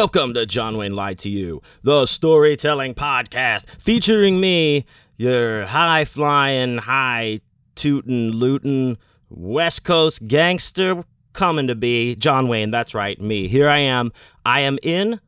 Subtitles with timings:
[0.00, 4.86] Welcome to John Wayne Lied to You, the storytelling podcast featuring me,
[5.18, 7.40] your high flying, high
[7.74, 8.96] tootin' lootin'
[9.28, 11.04] West Coast gangster
[11.34, 12.70] coming to be John Wayne.
[12.70, 13.46] That's right, me.
[13.46, 14.10] Here I am.
[14.46, 15.20] I am in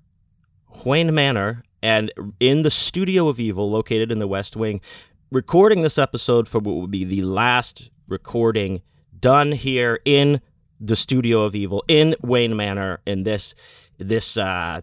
[0.87, 4.81] Wayne Manor and in the studio of evil located in the West Wing,
[5.31, 8.81] recording this episode for what will be the last recording
[9.21, 10.41] done here in
[10.81, 13.55] the studio of evil in Wayne Manor in this
[14.03, 14.83] this uh,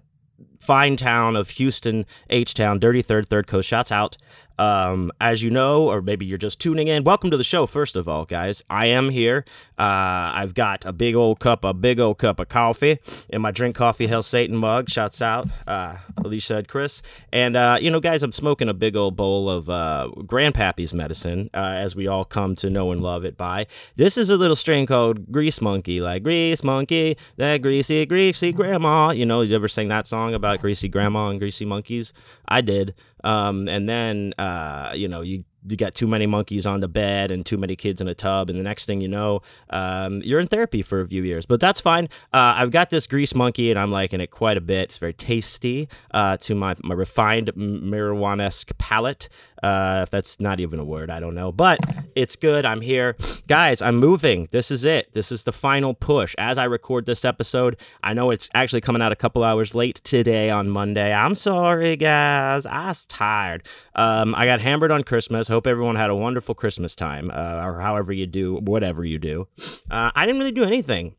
[0.59, 3.67] fine town of Houston, H Town, Dirty Third, Third Coast.
[3.67, 4.17] Shouts out.
[4.57, 7.95] Um, as you know, or maybe you're just tuning in, welcome to the show, first
[7.95, 8.61] of all, guys.
[8.69, 9.45] I am here.
[9.79, 13.51] Uh, I've got a big old cup, a big old cup of coffee in my
[13.51, 14.89] drink coffee, Hell Satan mug.
[14.89, 17.01] Shouts out, uh, Alicia and Chris.
[17.31, 21.49] And, uh, you know, guys, I'm smoking a big old bowl of uh, Grandpappy's medicine,
[21.53, 23.67] uh, as we all come to know and love it by.
[23.95, 29.11] This is a little strain called Grease Monkey, like Grease Monkey, that greasy, greasy grandma.
[29.11, 32.13] You know, you ever sing that song about greasy grandma and greasy monkeys?
[32.47, 32.95] I did.
[33.23, 37.31] Um, and then, uh, you know, you you got too many monkeys on the bed
[37.31, 40.39] and too many kids in a tub, and the next thing you know, um, you're
[40.39, 41.45] in therapy for a few years.
[41.45, 42.05] But that's fine.
[42.33, 44.83] Uh, I've got this grease monkey, and I'm liking it quite a bit.
[44.83, 49.29] It's very tasty uh, to my my refined marijuana esque palate.
[49.61, 51.79] Uh, if that's not even a word, I don't know, but
[52.15, 52.65] it's good.
[52.65, 53.15] I'm here,
[53.47, 53.81] guys.
[53.81, 54.47] I'm moving.
[54.51, 55.13] This is it.
[55.13, 56.35] This is the final push.
[56.37, 60.01] As I record this episode, I know it's actually coming out a couple hours late
[60.03, 61.13] today on Monday.
[61.13, 62.65] I'm sorry, guys.
[62.65, 63.67] I was tired.
[63.95, 65.47] Um, I got hammered on Christmas.
[65.47, 69.47] Hope everyone had a wonderful Christmas time, uh, or however you do, whatever you do.
[69.89, 71.15] Uh, I didn't really do anything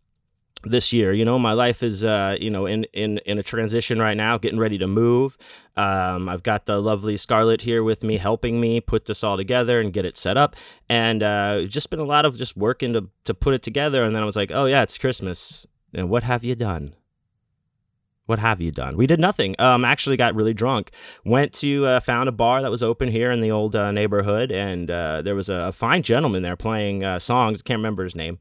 [0.63, 1.13] this year.
[1.13, 4.39] You know, my life is uh, you know in in in a transition right now,
[4.39, 5.37] getting ready to move.
[5.77, 9.81] Um, I've got the lovely Scarlett here with me, helping me put this all together
[9.81, 10.57] and get it set up,
[10.89, 14.03] and uh, just been a lot of just working to to put it together.
[14.05, 16.95] And then I was like, oh yeah, it's Christmas, and what have you done?
[18.31, 18.97] What have you done?
[18.97, 19.57] We did nothing.
[19.59, 20.93] Um, actually got really drunk.
[21.25, 24.53] Went to uh, found a bar that was open here in the old uh, neighborhood,
[24.53, 27.61] and uh, there was a fine gentleman there playing uh, songs.
[27.61, 28.39] Can't remember his name,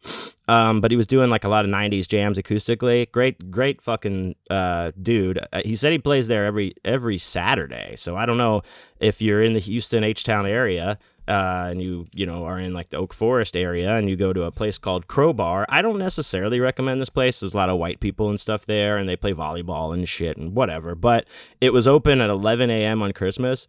[0.47, 3.11] um, but he was doing like a lot of '90s jams acoustically.
[3.11, 5.39] Great, great fucking uh, dude.
[5.51, 7.95] Uh, he said he plays there every every Saturday.
[7.95, 8.61] So I don't know
[8.99, 10.99] if you're in the Houston H Town area
[11.29, 14.33] uh, and you you know are in like the Oak Forest area and you go
[14.33, 17.39] to a place called Crowbar, I don't necessarily recommend this place.
[17.39, 20.37] There's a lot of white people and stuff there, and they play volleyball and shit
[20.37, 20.95] and whatever.
[20.95, 21.25] But
[21.61, 23.03] it was open at 11 a.m.
[23.03, 23.67] on Christmas,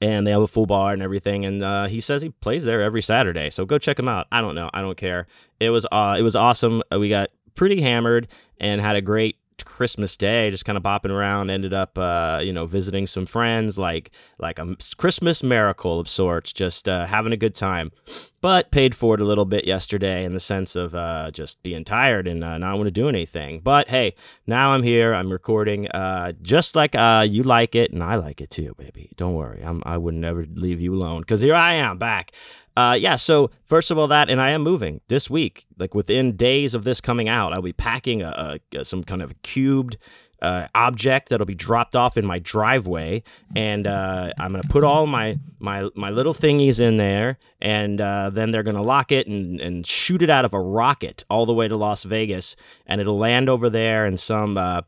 [0.00, 1.44] and they have a full bar and everything.
[1.44, 4.28] And uh, he says he plays there every Saturday, so go check him out.
[4.30, 5.26] I don't know, I don't care.
[5.58, 6.82] It was uh, it was awesome.
[6.96, 8.28] We got pretty hammered
[8.60, 9.35] and had a great
[9.76, 11.50] Christmas Day, just kind of bopping around.
[11.50, 16.50] Ended up, uh, you know, visiting some friends, like like a Christmas miracle of sorts.
[16.50, 17.92] Just uh, having a good time,
[18.40, 21.84] but paid for it a little bit yesterday in the sense of uh, just being
[21.84, 23.60] tired and uh, not want to do anything.
[23.60, 24.14] But hey,
[24.46, 25.12] now I'm here.
[25.12, 29.10] I'm recording, uh, just like uh, you like it, and I like it too, baby.
[29.16, 32.32] Don't worry, I'm I would never leave you alone because here I am back
[32.76, 35.66] uh, yeah, so first of all, that, and I am moving this week.
[35.78, 39.40] Like within days of this coming out, I'll be packing a, a some kind of
[39.42, 39.96] cubed
[40.42, 43.22] uh, object that'll be dropped off in my driveway,
[43.54, 48.30] and uh, I'm gonna put all my my my little thingies in there, and uh,
[48.30, 51.54] then they're gonna lock it and and shoot it out of a rocket all the
[51.54, 52.56] way to Las Vegas,
[52.86, 54.82] and it'll land over there in some uh,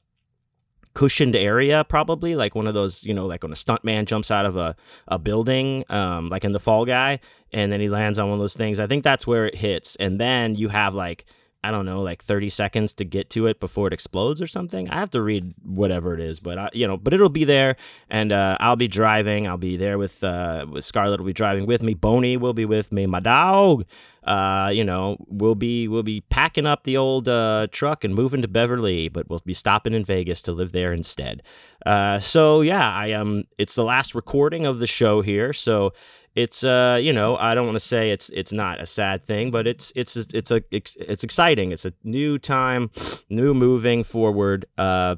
[0.98, 4.44] cushioned area, probably like one of those, you know, like when a stuntman jumps out
[4.44, 4.74] of a,
[5.06, 7.20] a building, um, like in the Fall Guy,
[7.52, 8.80] and then he lands on one of those things.
[8.80, 11.24] I think that's where it hits, and then you have like
[11.64, 14.88] I don't know, like 30 seconds to get to it before it explodes or something.
[14.90, 17.76] I have to read whatever it is, but I, you know, but it'll be there,
[18.08, 19.48] and uh, I'll be driving.
[19.48, 21.18] I'll be there with uh, with Scarlett.
[21.18, 21.94] Will be driving with me.
[21.94, 23.06] Boney will be with me.
[23.06, 23.84] My dog.
[24.22, 28.42] Uh, you know, we'll be we'll be packing up the old uh, truck and moving
[28.42, 31.42] to Beverly, but we'll be stopping in Vegas to live there instead.
[31.86, 35.94] Uh, so yeah, I um, it's the last recording of the show here, so
[36.34, 39.50] it's uh you know I don't want to say it's it's not a sad thing,
[39.50, 41.72] but it's it's it's a it's, it's exciting.
[41.72, 42.90] It's a new time,
[43.28, 44.66] new moving forward.
[44.76, 45.16] Uh,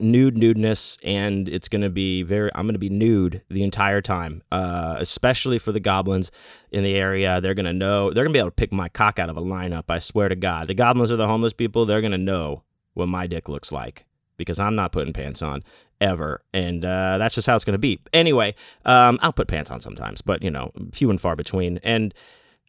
[0.00, 4.00] nude nudeness and it's going to be very i'm going to be nude the entire
[4.00, 6.30] time uh, especially for the goblins
[6.70, 8.88] in the area they're going to know they're going to be able to pick my
[8.88, 11.84] cock out of a lineup i swear to god the goblins are the homeless people
[11.84, 12.62] they're going to know
[12.94, 15.62] what my dick looks like because i'm not putting pants on
[16.00, 16.40] ever.
[16.52, 18.00] And uh, that's just how it's going to be.
[18.12, 18.54] Anyway,
[18.84, 21.78] um, I'll put pants on sometimes, but, you know, few and far between.
[21.82, 22.14] And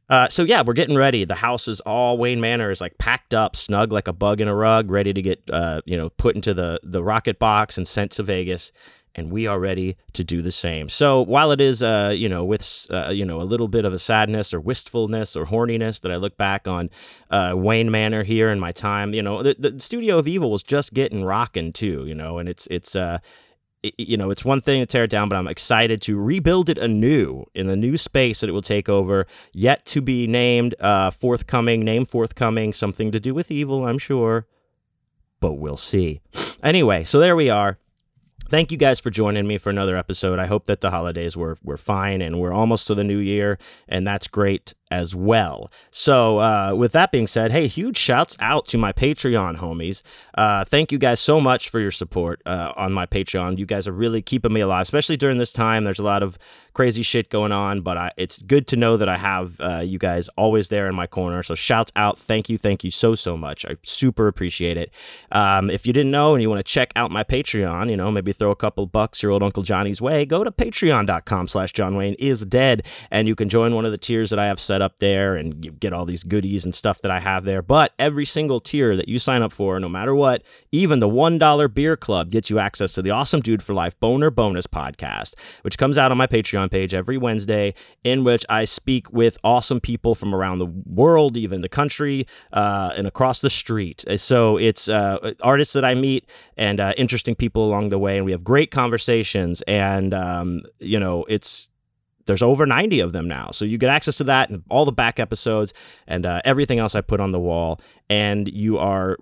[0.10, 1.24] uh, so, yeah, we're getting ready.
[1.24, 4.48] The house is all Wayne Manor is like packed up, snug like a bug in
[4.48, 7.88] a rug, ready to get, uh, you know, put into the, the rocket box and
[7.88, 8.72] sent to Vegas.
[9.16, 10.90] And we are ready to do the same.
[10.90, 13.94] So while it is, uh, you know, with uh, you know a little bit of
[13.94, 16.90] a sadness or wistfulness or horniness that I look back on
[17.30, 20.64] uh, Wayne Manor here in my time, you know, the, the Studio of Evil was
[20.64, 23.20] just getting rocking too, you know, and it's it's uh,
[23.98, 26.78] you know, it's one thing to tear it down, but I'm excited to rebuild it
[26.78, 29.26] anew in the new space that it will take over.
[29.54, 34.48] Yet to be named, uh, forthcoming, name forthcoming, something to do with evil, I'm sure,
[35.40, 36.20] but we'll see.
[36.62, 37.78] Anyway, so there we are
[38.50, 40.40] thank you guys for joining me for another episode.
[40.40, 43.58] I hope that the holidays were were fine and we're almost to the new year,
[43.88, 45.72] and that's great as well.
[45.92, 50.02] So, uh, with that being said, hey, huge shouts out to my Patreon homies.
[50.36, 53.58] Uh, thank you guys so much for your support uh, on my Patreon.
[53.58, 55.84] You guys are really keeping me alive, especially during this time.
[55.84, 56.40] There's a lot of
[56.74, 60.00] crazy shit going on, but I, it's good to know that I have uh, you
[60.00, 61.44] guys always there in my corner.
[61.44, 62.18] So, shouts out.
[62.18, 62.58] Thank you.
[62.58, 63.66] Thank you so, so much.
[63.66, 64.92] I super appreciate it.
[65.32, 68.12] Um, if you didn't know and you want to check out my Patreon, you know,
[68.12, 71.96] maybe throw a couple bucks your old Uncle Johnny's way, go to patreon.com slash John
[71.96, 74.82] Wayne is dead, and you can join one of the tiers that I have set
[74.82, 77.62] up there and get all these goodies and stuff that I have there.
[77.62, 81.74] But every single tier that you sign up for, no matter what, even the $1
[81.74, 85.78] beer club gets you access to the Awesome Dude for Life Boner Bonus podcast, which
[85.78, 90.16] comes out on my Patreon page every Wednesday, in which I speak with awesome people
[90.16, 94.06] from around the world, even the country, uh, and across the street.
[94.18, 98.26] So it's uh, artists that I meet and uh, interesting people along the way, and
[98.30, 99.64] we have great conversations.
[99.64, 101.72] And, um, you know, it's
[102.28, 103.50] there's over 90 of them now.
[103.52, 105.74] So you get access to that and all the back episodes
[106.06, 107.82] and uh, everything else I put on the wall.
[108.08, 109.18] And you are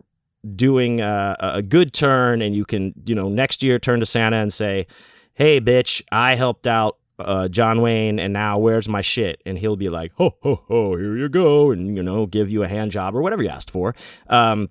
[0.58, 4.36] doing uh, a good turn and you can, you know, next year turn to Santa
[4.36, 4.88] and say,
[5.36, 9.42] hey, bitch, I helped out uh, John Wayne, and now where's my shit?
[9.46, 12.62] And he'll be like, ho, ho, ho, here you go, and, you know, give you
[12.62, 13.96] a hand job or whatever you asked for.
[14.28, 14.70] Um,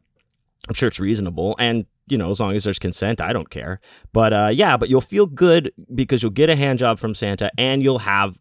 [0.69, 1.57] I'm sure it's reasonable.
[1.59, 3.81] And you know, as long as there's consent, I don't care.
[4.13, 7.51] But uh, yeah, but you'll feel good because you'll get a hand job from Santa
[7.59, 8.39] and you'll have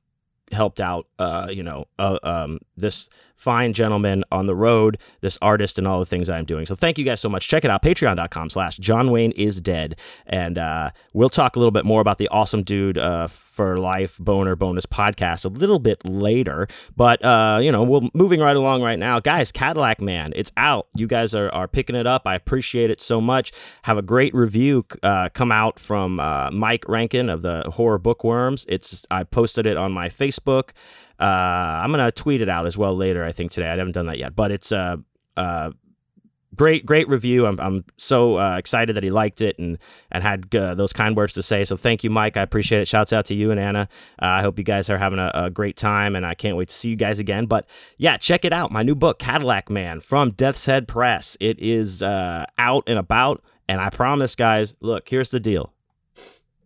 [0.52, 5.78] helped out, uh, you know, uh, um, this fine gentleman on the road, this artist,
[5.78, 6.66] and all the things I'm doing.
[6.66, 7.48] So thank you guys so much.
[7.48, 10.00] Check it out, patreon.com slash John Wayne is dead.
[10.26, 14.18] And uh, we'll talk a little bit more about the awesome dude uh, for life
[14.20, 16.68] boner bonus podcast a little bit later.
[16.96, 19.20] But, uh, you know, we're moving right along right now.
[19.20, 20.88] Guys, Cadillac Man, it's out.
[20.96, 22.24] You guys are, are picking it up.
[22.26, 23.52] I appreciate it so much.
[23.84, 28.66] Have a great review come out from Mike Rankin of the Horror Bookworms.
[28.68, 30.72] It's I posted it on my Facebook.
[31.20, 31.24] Uh,
[31.84, 33.24] I'm gonna tweet it out as well later.
[33.24, 33.68] I think today.
[33.68, 35.02] I haven't done that yet, but it's a
[35.38, 35.72] uh, uh,
[36.56, 37.46] great, great review.
[37.46, 39.78] I'm, I'm so uh, excited that he liked it and
[40.12, 41.64] and had uh, those kind words to say.
[41.64, 42.36] So thank you, Mike.
[42.38, 42.88] I appreciate it.
[42.88, 43.88] Shouts out to you and Anna.
[44.22, 46.70] Uh, I hope you guys are having a, a, great time, and I can't wait
[46.70, 47.46] to see you guys again.
[47.46, 47.66] But
[47.98, 48.72] yeah, check it out.
[48.72, 51.38] My new book, Cadillac Man, from Death's Head Press.
[51.40, 54.76] It is out and about, and I promise, guys.
[54.82, 55.72] Look, here's the deal.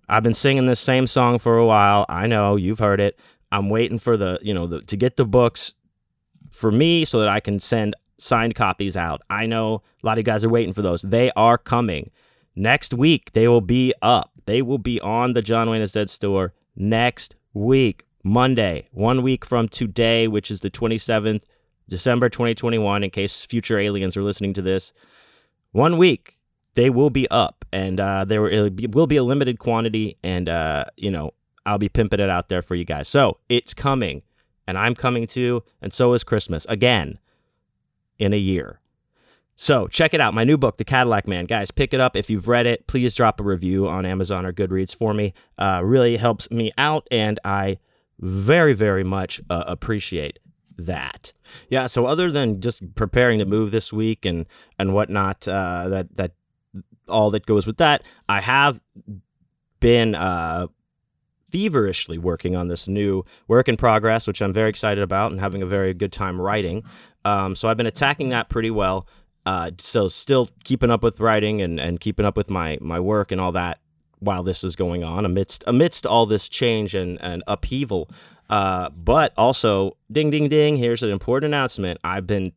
[0.09, 2.05] I've been singing this same song for a while.
[2.09, 3.19] I know you've heard it.
[3.51, 5.73] I'm waiting for the, you know, the, to get the books
[6.51, 9.21] for me so that I can send signed copies out.
[9.29, 11.01] I know a lot of you guys are waiting for those.
[11.01, 12.11] They are coming.
[12.55, 14.31] Next week, they will be up.
[14.45, 19.45] They will be on the John Wayne is Dead store next week, Monday, one week
[19.45, 21.43] from today, which is the 27th,
[21.87, 24.93] December 2021, in case future aliens are listening to this.
[25.71, 26.39] One week,
[26.75, 31.11] they will be up, and uh, there will be a limited quantity, and uh, you
[31.11, 31.33] know
[31.65, 33.07] I'll be pimping it out there for you guys.
[33.07, 34.23] So it's coming,
[34.67, 37.19] and I'm coming too, and so is Christmas again
[38.17, 38.79] in a year.
[39.55, 41.45] So check it out, my new book, The Cadillac Man.
[41.45, 42.15] Guys, pick it up.
[42.15, 45.33] If you've read it, please drop a review on Amazon or Goodreads for me.
[45.57, 47.79] Uh, really helps me out, and I
[48.19, 50.39] very, very much uh, appreciate
[50.77, 51.33] that.
[51.67, 51.87] Yeah.
[51.87, 54.45] So other than just preparing to move this week and
[54.77, 56.31] and whatnot, uh, that that
[57.09, 58.79] all that goes with that, I have
[59.81, 60.67] been uh,
[61.49, 65.61] feverishly working on this new work in progress, which I'm very excited about and having
[65.61, 66.83] a very good time writing.
[67.25, 69.07] Um, so I've been attacking that pretty well.
[69.45, 73.31] Uh, so still keeping up with writing and, and keeping up with my my work
[73.31, 73.79] and all that
[74.19, 78.09] while this is going on amidst amidst all this change and, and upheaval.
[78.49, 81.99] Uh, but also, ding ding ding, here's an important announcement.
[82.03, 82.51] I've been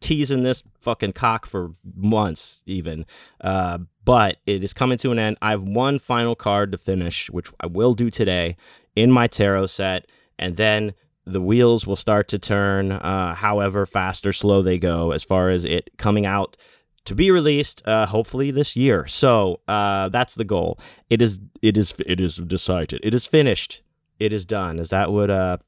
[0.00, 3.06] teasing this fucking cock for months, even.
[3.40, 5.36] Uh, but it is coming to an end.
[5.42, 8.56] I have one final card to finish, which I will do today
[8.94, 10.06] in my tarot set,
[10.38, 10.94] and then
[11.26, 15.50] the wheels will start to turn, uh, however fast or slow they go, as far
[15.50, 16.56] as it coming out
[17.04, 19.06] to be released, uh, hopefully this year.
[19.06, 20.78] So uh, that's the goal.
[21.10, 21.40] It is.
[21.60, 21.94] It is.
[22.06, 23.00] It is decided.
[23.02, 23.82] It is finished.
[24.20, 24.78] It is done.
[24.78, 25.30] Is that what?
[25.30, 25.58] Uh,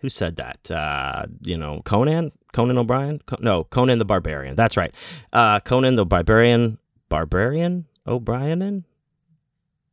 [0.00, 0.70] who said that?
[0.70, 2.30] Uh, you know, Conan.
[2.52, 3.20] Conan O'Brien?
[3.40, 4.56] No, Conan the Barbarian.
[4.56, 4.94] That's right.
[5.32, 6.78] Uh, Conan the Barbarian.
[7.08, 8.84] Barbarian O'Brien.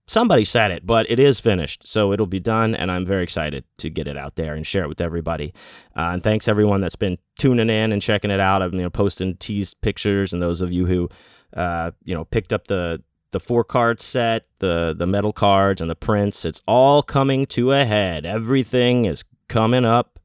[0.07, 1.87] somebody said it, but it is finished.
[1.87, 4.83] So it'll be done, and I'm very excited to get it out there and share
[4.83, 5.53] it with everybody.
[5.95, 8.61] Uh, and thanks everyone that's been tuning in and checking it out.
[8.61, 11.09] I've you know posting teased pictures, and those of you who
[11.53, 15.89] uh, you know picked up the the four card set, the the metal cards, and
[15.89, 16.45] the prints.
[16.45, 18.25] It's all coming to a head.
[18.25, 20.19] Everything is coming up.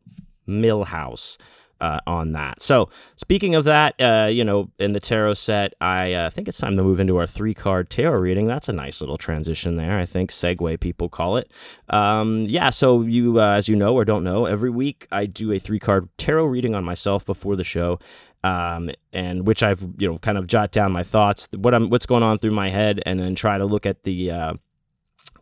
[0.49, 1.37] Milhouse
[1.81, 2.63] uh, on that.
[2.63, 6.59] So speaking of that, uh, you know, in the tarot set, I uh, think it's
[6.59, 8.47] time to move into our three card tarot reading.
[8.47, 9.99] That's a nice little transition there.
[9.99, 11.51] I think segue people call it.
[11.89, 12.71] Um, yeah.
[12.71, 15.79] So you, uh, as you know or don't know, every week I do a three
[15.79, 17.99] card tarot reading on myself before the show.
[18.43, 22.07] Um, and which I've you know kind of jot down my thoughts, what I'm, what's
[22.07, 24.55] going on through my head, and then try to look at the uh,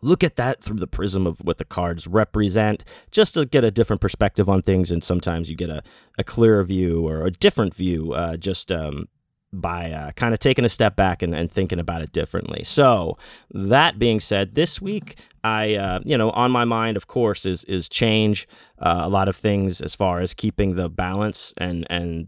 [0.01, 3.71] look at that through the prism of what the cards represent just to get a
[3.71, 5.81] different perspective on things and sometimes you get a,
[6.17, 9.07] a clearer view or a different view uh, just um,
[9.51, 12.63] by uh, kind of taking a step back and, and, thinking about it differently.
[12.63, 13.17] So
[13.51, 17.63] that being said this week i uh, you know on my mind of course is
[17.65, 18.47] is change
[18.79, 22.27] uh, a lot of things as far as keeping the balance and and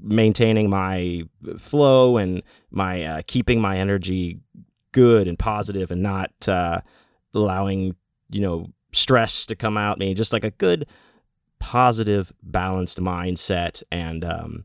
[0.00, 1.22] maintaining my
[1.58, 4.38] flow and my uh, keeping my energy
[4.92, 6.80] good and positive and not uh,
[7.34, 7.96] allowing
[8.30, 9.98] you know stress to come out.
[9.98, 10.86] Me just like a good
[11.58, 14.64] positive balanced mindset and um,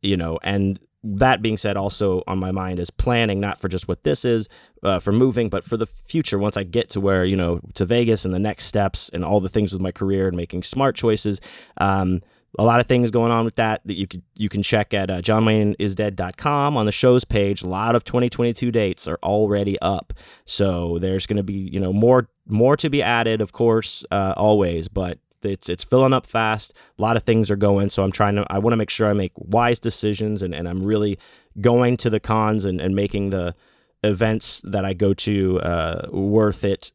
[0.00, 3.88] you know and that being said also on my mind is planning not for just
[3.88, 4.48] what this is
[4.84, 6.38] uh, for moving but for the future.
[6.38, 9.40] Once i get to where you know to vegas and the next steps and all
[9.40, 11.40] the things with my career and making smart choices
[11.78, 12.20] um,
[12.58, 15.10] a lot of things going on with that that you can you can check at
[15.10, 17.62] uh, johnwayneisdead.com on the shows page.
[17.62, 20.12] A lot of 2022 dates are already up,
[20.44, 24.34] so there's going to be you know more more to be added, of course, uh,
[24.36, 25.18] always, but.
[25.44, 26.72] It's it's filling up fast.
[27.00, 28.46] A lot of things are going, so I'm trying to.
[28.48, 31.18] I want to make sure I make wise decisions, and, and I'm really
[31.60, 33.56] going to the cons and, and making the
[34.04, 36.92] events that I go to uh, worth it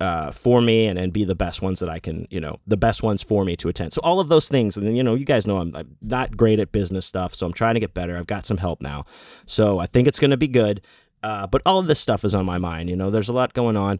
[0.00, 2.76] uh, for me and, and be the best ones that I can, you know, the
[2.76, 3.92] best ones for me to attend.
[3.92, 4.76] So all of those things.
[4.76, 7.34] And then, you know, you guys know I'm, I'm not great at business stuff.
[7.34, 8.16] So I'm trying to get better.
[8.16, 9.04] I've got some help now.
[9.44, 10.82] So I think it's going to be good.
[11.22, 12.90] Uh, but all of this stuff is on my mind.
[12.90, 13.98] You know, there's a lot going on.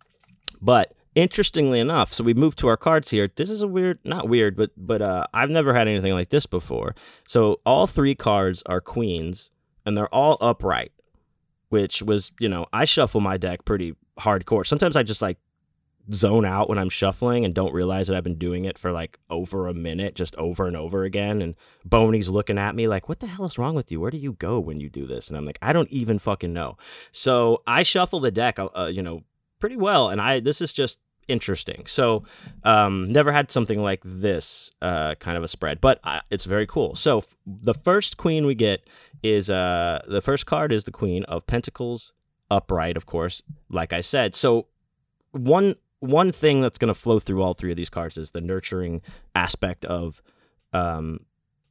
[0.62, 3.28] but interestingly enough, so we moved to our cards here.
[3.34, 6.46] This is a weird, not weird, but but uh, I've never had anything like this
[6.46, 6.94] before.
[7.26, 9.50] So all three cards are queens,
[9.84, 10.92] and they're all upright,
[11.68, 14.66] which was you know I shuffle my deck pretty hardcore.
[14.66, 15.38] Sometimes I just like
[16.12, 19.18] zone out when I'm shuffling and don't realize that I've been doing it for like
[19.30, 21.40] over a minute, just over and over again.
[21.40, 21.54] And
[21.84, 24.00] Boney's looking at me like, what the hell is wrong with you?
[24.00, 25.28] Where do you go when you do this?
[25.28, 26.76] And I'm like, I don't even fucking know.
[27.12, 29.22] So I shuffle the deck, uh, uh you know,
[29.60, 30.10] pretty well.
[30.10, 31.86] And I, this is just interesting.
[31.86, 32.24] So,
[32.64, 36.66] um, never had something like this uh, kind of a spread, but uh, it's very
[36.66, 36.94] cool.
[36.94, 38.86] So, f- the first queen we get
[39.22, 42.12] is uh, the first card is the Queen of Pentacles
[42.50, 44.34] upright, of course, like I said.
[44.34, 44.66] So
[45.32, 48.40] one one thing that's going to flow through all three of these cards is the
[48.40, 49.00] nurturing
[49.34, 50.20] aspect of
[50.72, 51.20] um,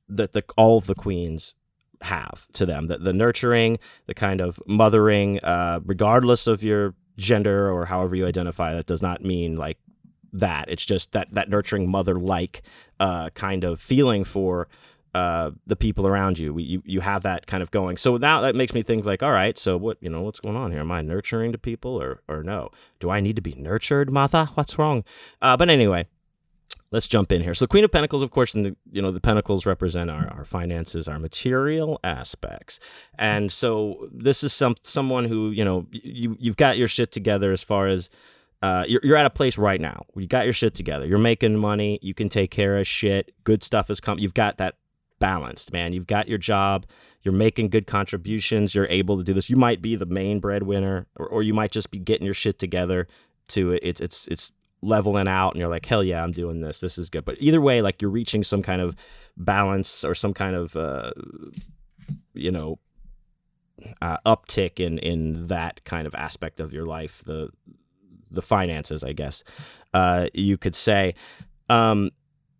[0.10, 1.56] that the all of the queens
[2.01, 2.88] have to them.
[2.88, 8.25] The, the nurturing, the kind of mothering, uh, regardless of your gender or however you
[8.25, 8.74] identify.
[8.74, 9.77] That does not mean like
[10.34, 10.65] that.
[10.68, 12.63] It's just that that nurturing mother like
[13.00, 14.68] uh, kind of feeling for
[15.13, 16.58] uh, the people around you.
[16.58, 17.98] you you have that kind of going.
[17.98, 20.55] So now that makes me think like, all right, so what you know, what's going
[20.55, 20.82] on here?
[20.82, 22.70] Am I nurturing to people or or no?
[23.00, 24.46] Do I need to be nurtured, Martha?
[24.55, 25.03] What's wrong?
[25.41, 26.08] Uh, but anyway,
[26.91, 27.53] let's jump in here.
[27.53, 30.46] So Queen of Pentacles, of course, and the you know the Pentacles represent our, our
[30.46, 32.79] finances, our material aspects,
[33.17, 37.51] and so this is some someone who you know you you've got your shit together
[37.51, 38.10] as far as.
[38.62, 40.05] Uh, you're, you're at a place right now.
[40.15, 41.05] You got your shit together.
[41.05, 42.00] You're making money.
[42.01, 43.34] You can take care of shit.
[43.43, 44.24] Good stuff is coming.
[44.24, 44.75] You've got that
[45.24, 45.94] balanced, man.
[45.94, 46.86] You've got your job,
[47.22, 49.50] you're making good contributions, you're able to do this.
[49.50, 52.60] You might be the main breadwinner, or, or you might just be getting your shit
[52.60, 53.08] together
[53.50, 54.51] to it's it's it's
[54.82, 57.62] leveling out and you're like hell yeah i'm doing this this is good but either
[57.62, 58.96] way like you're reaching some kind of
[59.38, 61.12] balance or some kind of uh,
[62.34, 62.80] you know
[64.01, 67.50] uh, uptick in in that kind of aspect of your life the
[68.32, 69.44] the finances i guess
[69.94, 71.13] uh, you could say
[71.70, 72.12] um,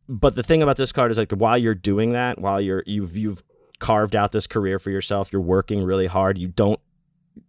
[0.07, 3.17] but the thing about this card is like while you're doing that, while you're you've
[3.17, 3.43] you've
[3.79, 6.38] carved out this career for yourself, you're working really hard.
[6.38, 6.79] You don't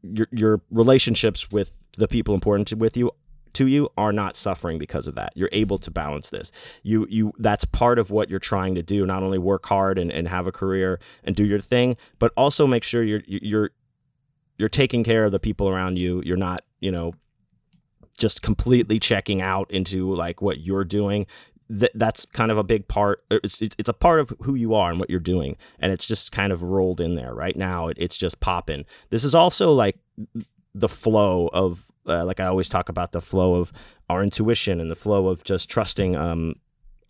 [0.02, 3.10] your your relationships with the people important to, with you
[3.54, 5.32] to you are not suffering because of that.
[5.34, 6.52] You're able to balance this.
[6.82, 9.06] You you that's part of what you're trying to do.
[9.06, 12.66] Not only work hard and, and have a career and do your thing, but also
[12.66, 13.70] make sure you're you're
[14.58, 16.22] you're taking care of the people around you.
[16.24, 17.14] You're not, you know,
[18.16, 21.26] just completely checking out into like what you're doing
[21.68, 23.24] th- that's kind of a big part.
[23.30, 26.32] It's, it's a part of who you are and what you're doing, and it's just
[26.32, 27.88] kind of rolled in there right now.
[27.88, 28.84] It, it's just popping.
[29.10, 29.98] This is also like
[30.74, 33.72] the flow of uh, like I always talk about the flow of
[34.10, 36.54] our intuition and the flow of just trusting um,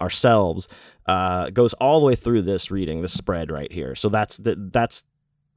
[0.01, 0.69] ourselves
[1.07, 3.95] uh, goes all the way through this reading, the spread right here.
[3.95, 5.05] So that's the, that's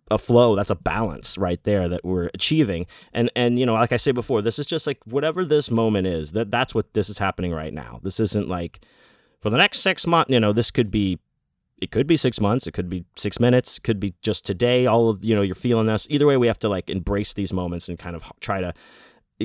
[0.10, 2.86] a flow that's a balance right there that we're achieving.
[3.14, 6.08] And and you know like i said before this is just like whatever this moment
[6.08, 8.00] is that that's what this is happening right now.
[8.04, 8.80] This isn't like
[9.42, 11.20] for the next six months you know this could be
[11.80, 15.10] it could be six months it could be six minutes could be just today all
[15.10, 16.08] of you know you're feeling this.
[16.10, 18.74] Either way we have to like embrace these moments and kind of try to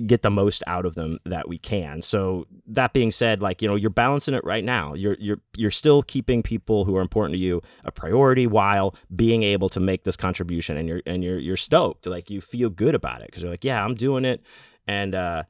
[0.01, 2.01] get the most out of them that we can.
[2.01, 4.95] So that being said, like you know, you're balancing it right now.
[4.95, 9.43] You're you're you're still keeping people who are important to you a priority while being
[9.43, 12.07] able to make this contribution, and you're and you're you're stoked.
[12.07, 14.43] Like you feel good about it because you're like, yeah, I'm doing it,
[14.87, 15.43] and uh,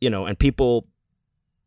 [0.00, 0.86] you know, and people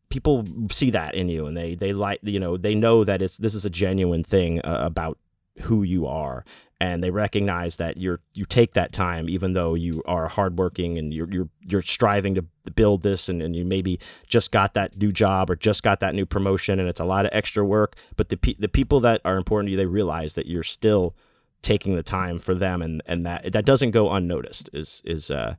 [0.09, 3.37] people see that in you, and they they like you know they know that it's
[3.37, 5.19] this is a genuine thing uh, about
[5.61, 6.43] who you are
[6.81, 11.13] and they recognize that you're you take that time even though you are hardworking and
[11.13, 15.11] you're you're you're striving to build this and, and you maybe just got that new
[15.11, 18.29] job or just got that new promotion and it's a lot of extra work but
[18.29, 21.15] the the people that are important to you they realize that you're still
[21.61, 25.55] taking the time for them and and that that doesn't go unnoticed is is uh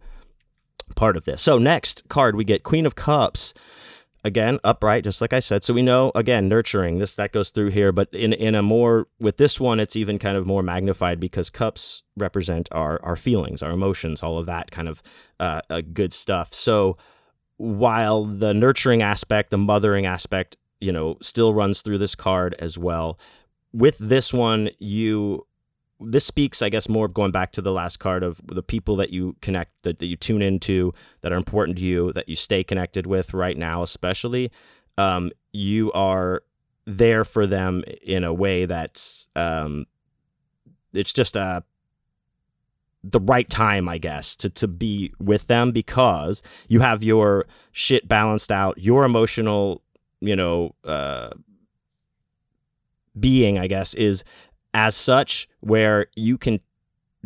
[0.94, 1.42] part of this.
[1.42, 3.54] So next card we get queen of cups
[4.26, 5.64] again upright just like i said.
[5.64, 9.06] So we know again nurturing this that goes through here but in in a more
[9.20, 13.62] with this one it's even kind of more magnified because cups represent our our feelings
[13.62, 15.02] our emotions all of that kind of
[15.38, 16.52] uh, uh, good stuff.
[16.52, 16.96] So
[17.58, 22.76] while the nurturing aspect the mothering aspect you know still runs through this card as
[22.76, 23.18] well
[23.72, 25.46] with this one you
[26.00, 28.96] this speaks, I guess, more of going back to the last card of the people
[28.96, 32.36] that you connect, that, that you tune into, that are important to you, that you
[32.36, 34.50] stay connected with right now, especially.
[34.98, 36.42] Um, you are
[36.84, 39.86] there for them in a way that's um,
[40.92, 41.64] it's just a
[43.02, 48.08] the right time, I guess, to to be with them because you have your shit
[48.08, 49.82] balanced out, your emotional,
[50.20, 51.30] you know, uh,
[53.18, 54.24] being, I guess, is
[54.76, 56.60] as such where you can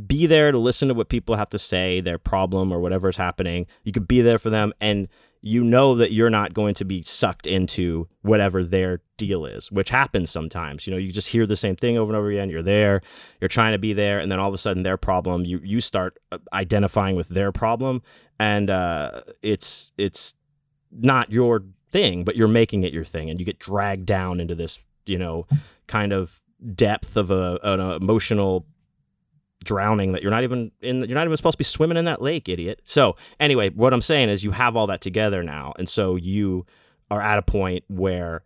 [0.06, 3.66] be there to listen to what people have to say, their problem or whatever's happening.
[3.82, 5.08] You could be there for them and
[5.42, 9.90] you know that you're not going to be sucked into whatever their deal is, which
[9.90, 10.86] happens sometimes.
[10.86, 12.50] You know, you just hear the same thing over and over again.
[12.50, 13.00] You're there,
[13.40, 15.80] you're trying to be there, and then all of a sudden their problem, you you
[15.80, 18.02] start uh, identifying with their problem,
[18.38, 20.34] and uh, it's it's
[20.92, 24.54] not your thing, but you're making it your thing, and you get dragged down into
[24.54, 25.46] this, you know,
[25.86, 26.42] kind of
[26.74, 28.66] depth of a, an emotional
[29.64, 32.22] drowning that you're not even in you're not even supposed to be swimming in that
[32.22, 32.80] lake idiot.
[32.84, 36.64] So anyway what i'm saying is you have all that together now and so you
[37.10, 38.42] are at a point where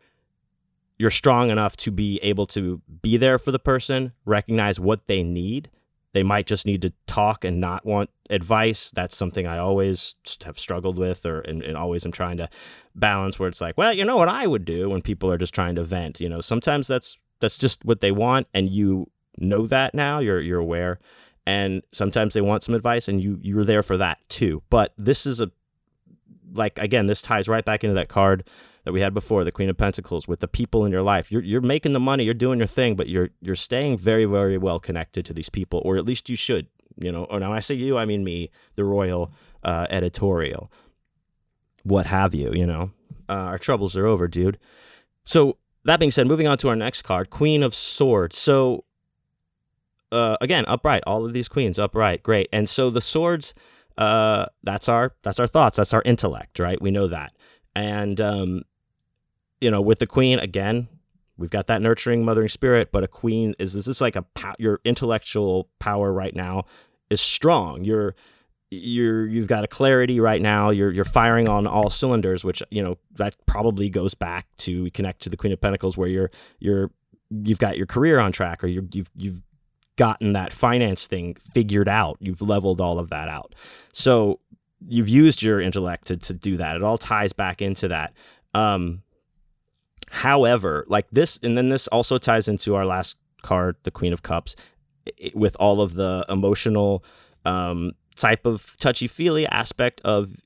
[0.98, 5.22] you're strong enough to be able to be there for the person recognize what they
[5.22, 5.70] need.
[6.12, 8.90] They might just need to talk and not want advice.
[8.90, 12.48] That's something i always have struggled with or and, and always am trying to
[12.94, 15.54] balance where it's like well you know what i would do when people are just
[15.54, 16.40] trying to vent you know?
[16.40, 20.98] Sometimes that's that's just what they want and you know that now you're you're aware.
[21.46, 24.62] And sometimes they want some advice and you you're there for that too.
[24.70, 25.50] But this is a
[26.52, 28.48] like again this ties right back into that card
[28.84, 31.30] that we had before the queen of pentacles with the people in your life.
[31.30, 34.58] You're you're making the money you're doing your thing but you're you're staying very very
[34.58, 37.24] well connected to these people or at least you should you know.
[37.24, 40.70] Or now i say you i mean me the royal uh, editorial.
[41.82, 42.90] What have you you know?
[43.28, 44.58] Uh, our troubles are over dude.
[45.24, 48.38] So that being said, moving on to our next card, Queen of Swords.
[48.38, 48.84] So,
[50.12, 51.02] uh, again, upright.
[51.06, 52.48] All of these queens upright, great.
[52.52, 53.54] And so the swords,
[53.98, 55.76] uh, that's our that's our thoughts.
[55.76, 56.80] That's our intellect, right?
[56.80, 57.32] We know that.
[57.74, 58.62] And um,
[59.60, 60.88] you know, with the queen, again,
[61.36, 62.90] we've got that nurturing, mothering spirit.
[62.92, 64.24] But a queen is this is like a
[64.58, 66.64] your intellectual power right now
[67.10, 67.84] is strong.
[67.84, 68.14] You're
[68.74, 70.70] you're you've got a clarity right now.
[70.70, 75.22] You're you're firing on all cylinders, which you know that probably goes back to connect
[75.22, 76.90] to the Queen of Pentacles, where you're you're
[77.30, 79.42] you've got your career on track, or you're, you've you've
[79.96, 82.16] gotten that finance thing figured out.
[82.20, 83.54] You've leveled all of that out.
[83.92, 84.40] So
[84.86, 86.76] you've used your intellect to to do that.
[86.76, 88.12] It all ties back into that.
[88.54, 89.02] Um,
[90.10, 94.22] however, like this, and then this also ties into our last card, the Queen of
[94.22, 94.56] Cups,
[95.34, 97.04] with all of the emotional
[97.44, 100.36] um, type of touchy feely aspect of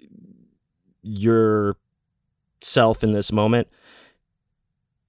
[1.02, 1.76] your
[2.60, 3.68] self in this moment.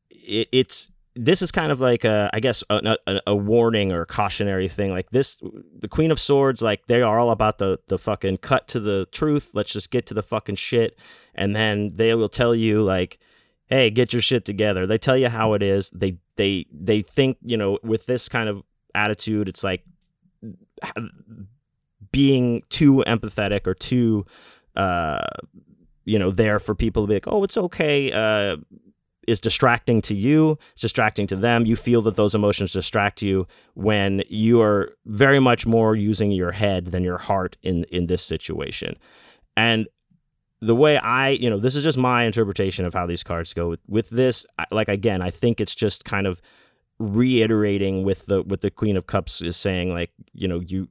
[0.10, 4.02] It, it's this is kind of like a, I guess a, a, a, warning or
[4.02, 4.92] a cautionary thing.
[4.92, 5.42] Like this,
[5.78, 9.08] the Queen of Swords, like they are all about the the fucking cut to the
[9.12, 9.52] truth.
[9.54, 10.98] Let's just get to the fucking shit,
[11.36, 13.20] and then they will tell you like,
[13.66, 14.88] hey, get your shit together.
[14.88, 15.90] They tell you how it is.
[15.90, 18.64] They they they think you know with this kind of
[18.96, 19.84] attitude, it's like
[22.12, 24.26] being too empathetic or too
[24.76, 25.26] uh,
[26.06, 28.58] you know there for people to be like oh it's okay uh,
[29.28, 33.48] is distracting to you it's distracting to them you feel that those emotions distract you
[33.74, 38.24] when you are very much more using your head than your heart in in this
[38.24, 38.98] situation
[39.56, 39.88] and
[40.62, 43.70] the way I, you know, this is just my interpretation of how these cards go.
[43.70, 46.42] With, with this, like again, I think it's just kind of
[47.00, 50.90] reiterating with the with the Queen of Cups is saying like, you know, you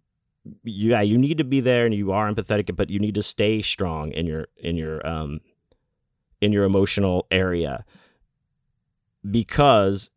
[0.65, 3.63] yeah, you need to be there and you are empathetic, but you need to stay
[3.63, 5.41] strong in your in your um
[6.41, 7.85] in your emotional area
[9.29, 10.11] because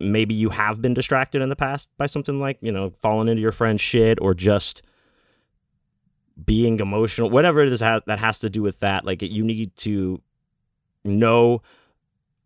[0.00, 3.42] maybe you have been distracted in the past by something like, you know, falling into
[3.42, 4.82] your friend's shit or just
[6.44, 9.04] being emotional, whatever it is that has to do with that.
[9.04, 10.22] Like you need to
[11.04, 11.62] know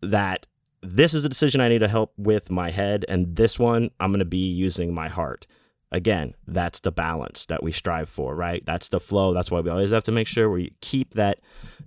[0.01, 0.47] that
[0.81, 4.11] this is a decision I need to help with my head, and this one I'm
[4.11, 5.47] going to be using my heart.
[5.93, 8.65] Again, that's the balance that we strive for, right?
[8.65, 9.31] That's the flow.
[9.33, 11.39] That's why we always have to make sure we keep that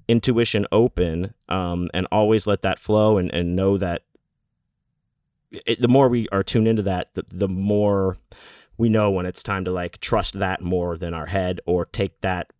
[0.06, 4.02] intuition open um, and always let that flow and, and know that
[5.50, 8.16] it, the more we are tuned into that, the, the more
[8.78, 12.20] we know when it's time to like trust that more than our head or take
[12.20, 12.52] that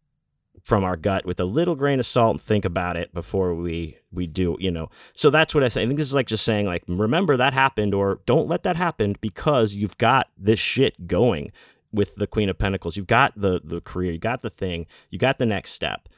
[0.66, 3.96] from our gut with a little grain of salt and think about it before we
[4.11, 4.90] we do you know.
[5.14, 5.85] So that's what i say.
[5.85, 8.76] I think this is like just saying like remember that happened or don't let that
[8.76, 11.52] happen because you've got this shit going
[11.92, 12.96] with the queen of pentacles.
[12.96, 16.09] You've got the the career you got the thing you got the next step.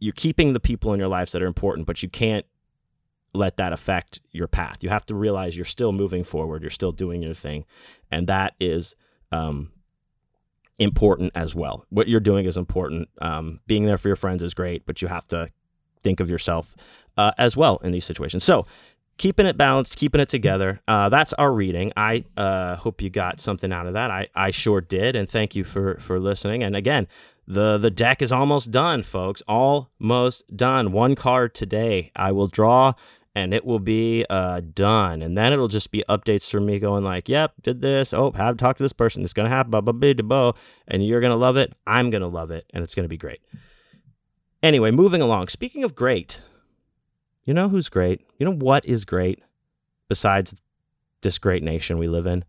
[0.00, 2.44] You're keeping the people in your lives that are important but you can't
[3.32, 4.82] let that affect your path.
[4.82, 7.64] You have to realize you're still moving forward, you're still doing your thing,
[8.10, 8.96] and that is
[9.32, 9.72] um,
[10.80, 11.86] important as well.
[11.90, 13.08] What you're doing is important.
[13.20, 15.50] Um, being there for your friends is great, but you have to
[16.02, 16.74] think of yourself
[17.16, 18.42] uh, as well in these situations.
[18.42, 18.66] So,
[19.18, 20.80] keeping it balanced, keeping it together.
[20.88, 21.92] Uh, that's our reading.
[21.94, 24.10] I uh, hope you got something out of that.
[24.10, 26.62] I, I sure did, and thank you for for listening.
[26.62, 27.06] And again,
[27.46, 29.42] the the deck is almost done, folks.
[29.46, 30.92] Almost done.
[30.92, 32.10] One card today.
[32.16, 32.94] I will draw
[33.40, 35.22] and it will be uh, done.
[35.22, 38.12] And then it'll just be updates from me going like, "Yep, did this.
[38.12, 39.22] Oh, have talked to this person.
[39.24, 40.52] It's gonna happen." Blah blah blah.
[40.86, 41.72] And you're gonna love it.
[41.86, 43.40] I'm gonna love it, and it's gonna be great.
[44.62, 45.48] Anyway, moving along.
[45.48, 46.42] Speaking of great,
[47.44, 48.26] you know who's great?
[48.38, 49.42] You know what is great
[50.08, 50.62] besides
[51.22, 52.44] this great nation we live in?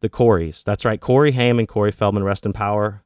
[0.00, 0.64] The Coreys.
[0.64, 1.00] That's right.
[1.00, 3.02] Corey Haim and Corey Feldman rest in power.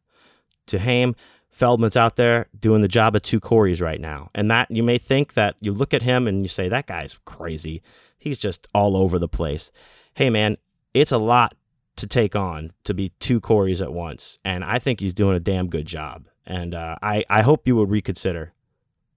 [0.66, 1.14] To Haim,
[1.58, 4.30] Feldman's out there doing the job of two Coreys right now.
[4.32, 7.18] And that you may think that you look at him and you say, that guy's
[7.24, 7.82] crazy.
[8.16, 9.72] He's just all over the place.
[10.14, 10.56] Hey, man,
[10.94, 11.56] it's a lot
[11.96, 14.38] to take on to be two Coreys at once.
[14.44, 16.28] And I think he's doing a damn good job.
[16.46, 18.52] And uh, I, I hope you would reconsider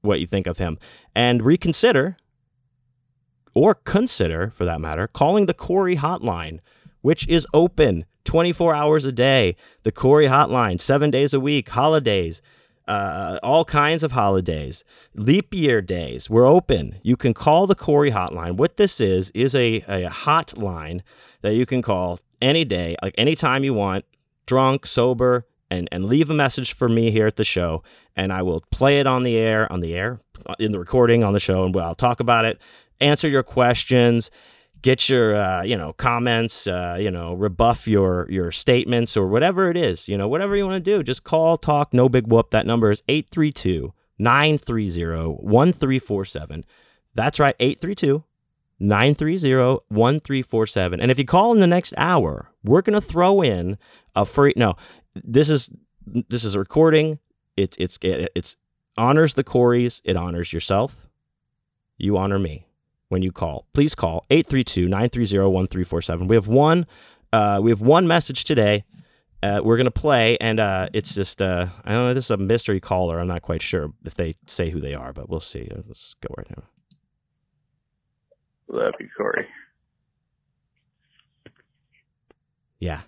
[0.01, 0.79] what you think of him
[1.13, 2.17] and reconsider
[3.53, 6.59] or consider, for that matter, calling the Corey hotline,
[7.01, 9.55] which is open 24 hours a day.
[9.83, 12.41] The Corey Hotline, seven days a week, holidays,
[12.87, 14.83] uh, all kinds of holidays,
[15.15, 16.29] leap year days.
[16.29, 16.99] We're open.
[17.03, 18.57] You can call the Corey Hotline.
[18.57, 21.01] What this is, is a, a hotline
[21.41, 24.05] that you can call any day, like anytime you want,
[24.45, 27.81] drunk, sober, and, and leave a message for me here at the show.
[28.15, 30.19] And I will play it on the air, on the air,
[30.59, 32.61] in the recording on the show, and I'll talk about it,
[32.99, 34.31] answer your questions
[34.81, 39.69] get your uh, you know comments uh, you know rebuff your your statements or whatever
[39.69, 42.51] it is you know whatever you want to do just call talk no big whoop.
[42.51, 46.65] That number is 832 930 1347
[47.13, 48.23] that's right 832
[48.79, 53.77] 930 1347 and if you call in the next hour we're going to throw in
[54.15, 54.75] a free no
[55.15, 55.71] this is
[56.05, 57.19] this is a recording.
[57.57, 58.57] It's it's it, it's
[58.97, 61.07] honors the Coreys it honors yourself.
[61.97, 62.67] You honor me
[63.11, 63.67] when you call.
[63.73, 66.29] Please call 832-930-1347.
[66.29, 66.87] We have one
[67.33, 68.85] uh, we have one message today.
[69.43, 72.13] Uh, we're gonna play, and uh, it's just uh, I don't know.
[72.13, 73.19] This is a mystery caller.
[73.19, 75.67] I'm not quite sure if they say who they are, but we'll see.
[75.71, 76.63] Uh, let's go right now.
[78.67, 79.47] Love you, Corey.
[82.79, 83.01] Yeah,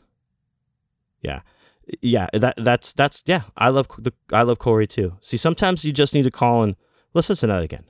[1.22, 1.42] yeah,
[2.02, 2.28] yeah.
[2.34, 3.44] That that's that's yeah.
[3.56, 5.18] I love the I love Corey too.
[5.22, 6.76] See, sometimes you just need to call and
[7.13, 7.84] let's listen to that again.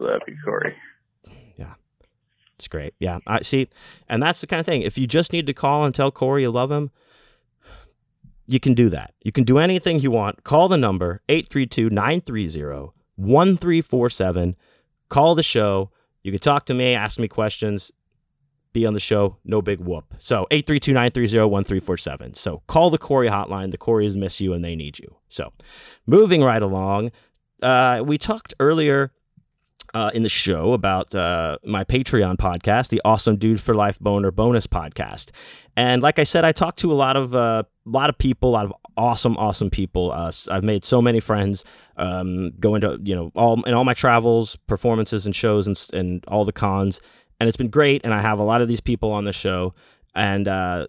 [0.00, 0.74] Love you, Corey.
[1.56, 1.74] Yeah.
[2.56, 2.94] It's great.
[2.98, 3.18] Yeah.
[3.26, 3.68] I see.
[4.08, 4.82] And that's the kind of thing.
[4.82, 6.90] If you just need to call and tell Corey you love him,
[8.46, 9.14] you can do that.
[9.22, 10.42] You can do anything you want.
[10.42, 14.56] Call the number 832 930 1347.
[15.08, 15.90] Call the show.
[16.22, 17.92] You can talk to me, ask me questions,
[18.72, 19.36] be on the show.
[19.44, 20.14] No big whoop.
[20.18, 22.34] So 832 930 1347.
[22.34, 23.70] So call the Corey hotline.
[23.70, 25.16] The Coreys miss you and they need you.
[25.28, 25.52] So
[26.06, 27.12] moving right along,
[27.62, 29.12] uh, we talked earlier
[29.94, 34.30] uh, in the show about uh, my Patreon podcast, the Awesome Dude for Life Boner
[34.30, 35.30] Bonus Podcast.
[35.76, 38.50] And like I said, I talked to a lot of uh, a lot of people,
[38.50, 40.12] a lot of awesome, awesome people.
[40.12, 41.64] Uh, I've made so many friends
[41.96, 46.24] um, going to you know all in all my travels, performances, and shows, and and
[46.28, 47.00] all the cons,
[47.38, 48.02] and it's been great.
[48.04, 49.74] And I have a lot of these people on the show,
[50.14, 50.86] and uh,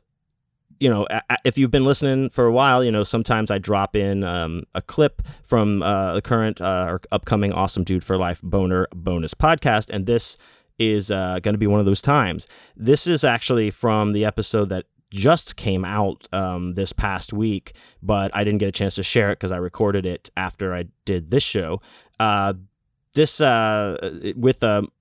[0.82, 1.06] you know,
[1.46, 4.82] if you've been listening for a while, you know, sometimes I drop in um, a
[4.82, 9.91] clip from uh, the current uh, or upcoming Awesome Dude for Life Boner bonus podcast,
[9.91, 10.39] and this
[10.80, 12.48] is uh, going to be one of those times.
[12.76, 18.36] This is actually from the episode that just came out um, this past week, but
[18.36, 21.30] I didn't get a chance to share it because I recorded it after I did
[21.30, 21.80] this show.
[22.20, 22.56] Uh,
[23.13, 24.91] this uh, with a um,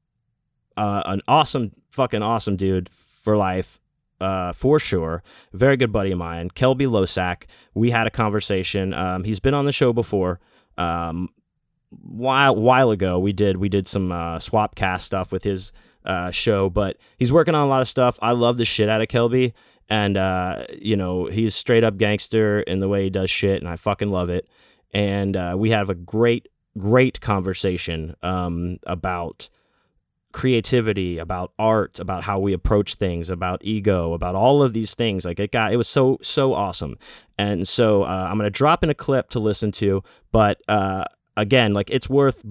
[0.76, 3.79] uh, an awesome, fucking awesome dude for life
[4.20, 5.22] uh, for sure.
[5.52, 7.44] Very good buddy of mine, Kelby Losack.
[7.74, 8.92] We had a conversation.
[8.94, 10.40] Um, he's been on the show before.
[10.76, 11.30] Um,
[11.90, 15.72] while while ago, we did we did some uh, swap cast stuff with his
[16.04, 18.18] uh, show, but he's working on a lot of stuff.
[18.22, 19.52] I love the shit out of Kelby,
[19.88, 23.68] and uh, you know he's straight up gangster in the way he does shit, and
[23.68, 24.48] I fucking love it.
[24.92, 29.50] And uh, we have a great great conversation um, about
[30.32, 35.24] creativity, about art, about how we approach things, about ego, about all of these things.
[35.24, 36.96] Like it got, it was so so awesome.
[37.38, 41.04] And so uh, I'm gonna drop in a clip to listen to, but uh,
[41.36, 42.44] again, like it's worth.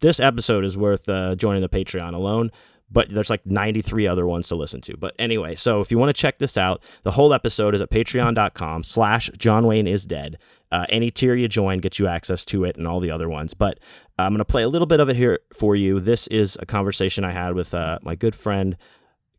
[0.00, 2.50] This episode is worth uh, joining the Patreon alone
[2.90, 4.96] but there's like 93 other ones to listen to.
[4.96, 7.90] But anyway, so if you want to check this out, the whole episode is at
[7.90, 10.38] patreon.com slash John Wayne is dead.
[10.72, 13.54] Uh, any tier you join gets you access to it and all the other ones.
[13.54, 13.78] But
[14.18, 16.00] I'm going to play a little bit of it here for you.
[16.00, 18.76] This is a conversation I had with uh, my good friend,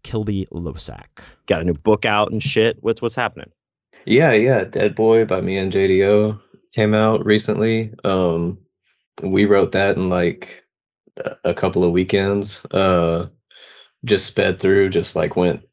[0.03, 1.23] Kelby Losack.
[1.45, 2.77] Got a new book out and shit.
[2.81, 3.51] What's, what's happening?
[4.05, 4.63] Yeah, yeah.
[4.63, 6.39] Dead Boy by me and JDO
[6.73, 7.93] came out recently.
[8.03, 8.57] Um,
[9.21, 10.63] we wrote that in like
[11.43, 12.63] a couple of weekends.
[12.71, 13.25] Uh,
[14.05, 15.63] just sped through, just like went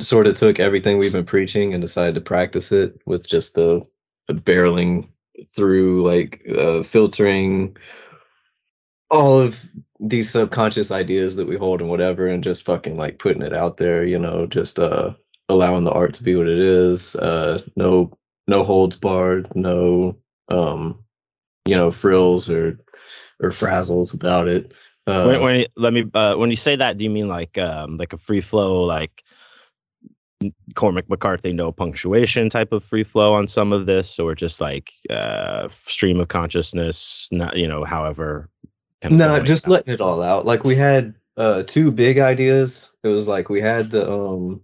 [0.00, 3.82] sort of took everything we've been preaching and decided to practice it with just the,
[4.30, 5.08] barreling
[5.56, 7.76] through like uh, filtering
[9.10, 13.42] all of these subconscious ideas that we hold and whatever and just fucking like putting
[13.42, 15.12] it out there you know just uh
[15.48, 20.16] allowing the art to be what it is uh no no holds barred no
[20.48, 21.02] um
[21.66, 22.78] you know frills or
[23.42, 24.72] or frazzles about it
[25.06, 27.96] uh, when, when let me uh, when you say that, do you mean like um,
[27.96, 29.22] like a free flow, like
[30.74, 34.92] Cormac McCarthy, no punctuation type of free flow on some of this, or just like
[35.08, 37.28] uh, stream of consciousness?
[37.32, 38.48] Not you know, however.
[39.10, 39.70] No, just out.
[39.70, 40.44] letting it all out.
[40.44, 42.92] Like we had uh, two big ideas.
[43.02, 44.60] It was like we had the um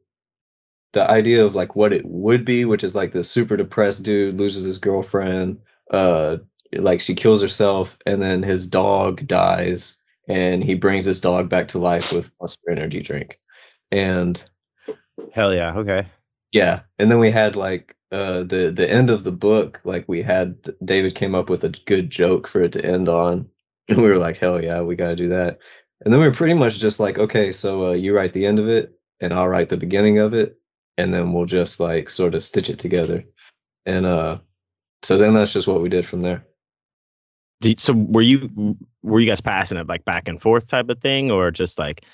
[0.92, 4.36] the idea of like what it would be, which is like the super depressed dude
[4.36, 5.58] loses his girlfriend,
[5.90, 6.36] uh,
[6.74, 11.68] like she kills herself, and then his dog dies and he brings his dog back
[11.68, 13.38] to life with Monster Energy drink.
[13.90, 14.42] And
[15.32, 16.06] hell yeah, okay.
[16.52, 20.22] Yeah, and then we had like uh the the end of the book like we
[20.22, 23.48] had David came up with a good joke for it to end on
[23.88, 25.58] and we were like hell yeah, we got to do that.
[26.04, 28.58] And then we were pretty much just like okay, so uh, you write the end
[28.58, 30.58] of it and I'll write the beginning of it
[30.98, 33.24] and then we'll just like sort of stitch it together.
[33.86, 34.38] And uh
[35.02, 36.44] so then that's just what we did from there
[37.78, 41.30] so were you were you guys passing it like back and forth type of thing?
[41.30, 42.04] Or just like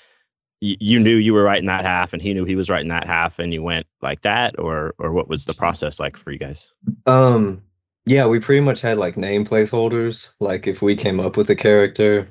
[0.61, 3.07] y- you knew you were writing that half and he knew he was writing that
[3.07, 4.57] half and you went like that?
[4.59, 6.71] Or or what was the process like for you guys?
[7.05, 7.61] Um
[8.05, 10.29] yeah we pretty much had like name placeholders.
[10.39, 12.27] Like if we came up with a character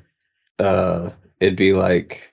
[0.59, 2.33] uh it'd be like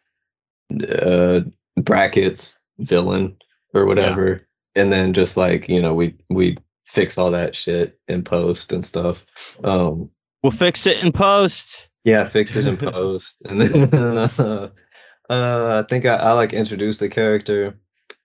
[1.00, 1.42] uh
[1.78, 3.36] brackets villain
[3.74, 4.46] or whatever.
[4.76, 4.82] Yeah.
[4.84, 8.86] and then just like you know we we fix all that shit in post and
[8.86, 9.26] stuff.
[9.64, 10.10] Um
[10.44, 11.90] We'll fix it in post.
[12.04, 13.42] Yeah, fix it in post.
[13.50, 14.70] And then uh,
[15.30, 17.78] uh, I think I, I like introduced the character,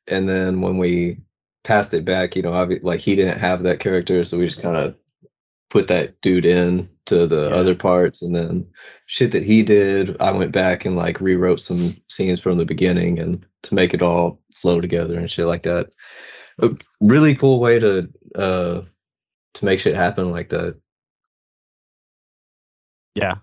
[0.07, 1.19] and then when we
[1.65, 4.63] passed it back, you know, I, like he didn't have that character, so we just
[4.63, 4.95] kind of
[5.71, 7.57] put that dude in to the yeah.
[7.57, 8.67] other parts, and then
[9.07, 13.19] shit that he did, I went back and like rewrote some scenes from the beginning
[13.19, 15.91] and to make it all flow together and shit like that.
[16.61, 18.83] A really cool way to uh
[19.55, 20.77] to make shit happen like that.
[23.15, 23.37] Yeah.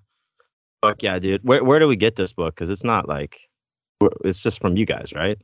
[0.84, 1.44] Fuck yeah, dude.
[1.44, 2.56] Where where do we get this book?
[2.56, 3.50] Because it's not like
[4.24, 5.38] it's just from you guys, right?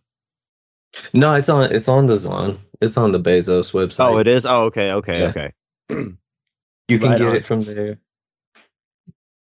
[1.13, 2.57] No, it's on it's on the Zon.
[2.81, 4.07] It's on the Bezos website.
[4.07, 4.45] Oh, it is.
[4.45, 5.27] Oh, okay, okay, yeah.
[5.27, 5.51] okay.
[5.89, 7.35] you can right get on.
[7.35, 7.99] it from there.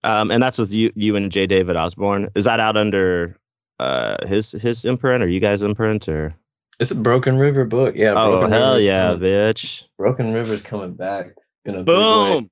[0.04, 1.48] Um, and that's with you, you and J.
[1.48, 2.30] David Osborne.
[2.36, 3.38] Is that out under
[3.80, 6.34] uh his his imprint or you guys imprint or?
[6.80, 7.96] It's a Broken River book.
[7.96, 8.13] Yeah.
[8.17, 9.22] Oh Broken hell River's yeah, coming.
[9.22, 9.84] bitch!
[9.98, 12.50] Broken River's coming back in a boom.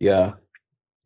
[0.00, 0.32] Yeah,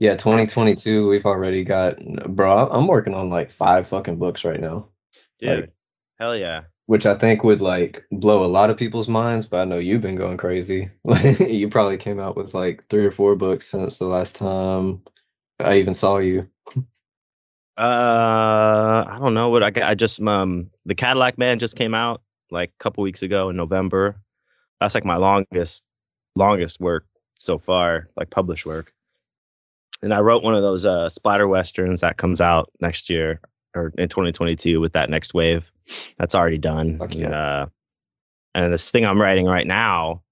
[0.00, 1.06] Yeah, 2022.
[1.08, 2.02] We've already got,
[2.34, 2.68] bro.
[2.70, 4.88] I'm working on like five fucking books right now.
[5.38, 5.72] Dude, Like-
[6.18, 6.62] hell yeah.
[6.86, 9.46] which I think would like blow a lot of people's minds.
[9.46, 10.88] But I know you've been going crazy.
[11.38, 15.02] you probably came out with like three or four books since the last time
[15.60, 16.48] I even saw you.
[17.78, 19.84] Uh, I don't know what I got.
[19.88, 23.56] I just um, the Cadillac Man just came out like a couple weeks ago in
[23.56, 24.20] November.
[24.80, 25.84] That's like my longest,
[26.36, 27.04] longest work
[27.38, 28.92] so far, like published work.
[30.02, 33.40] And I wrote one of those uh splatter westerns that comes out next year
[33.74, 35.70] or in 2022 with that next wave.
[36.18, 36.98] That's already done.
[37.24, 37.66] And, uh,
[38.54, 40.22] and this thing I'm writing right now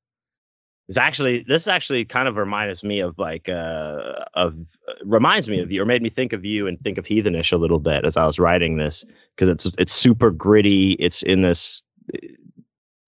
[0.88, 4.56] is actually this actually kind of reminds me of like uh of
[5.04, 7.56] reminds me of you or made me think of you and think of heathenish a
[7.56, 9.04] little bit as I was writing this
[9.36, 10.92] because it's it's super gritty.
[10.92, 11.82] It's in this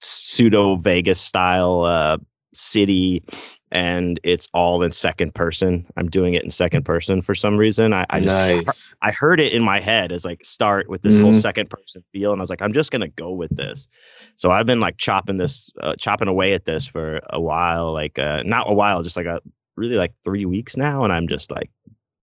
[0.00, 2.18] pseudo Vegas style uh,
[2.54, 3.22] city,
[3.72, 5.86] and it's all in second person.
[5.96, 7.92] I'm doing it in second person for some reason.
[7.92, 8.94] I, I just nice.
[9.02, 11.40] I heard it in my head as like start with this whole Mhm.
[11.40, 13.88] second person feel, and I was like, I'm just gonna go with this.
[14.36, 18.18] So I've been like chopping this, uh, chopping away at this for a while, like
[18.18, 19.40] uh, not a while, just like a
[19.76, 21.70] really like three weeks now, and I'm just like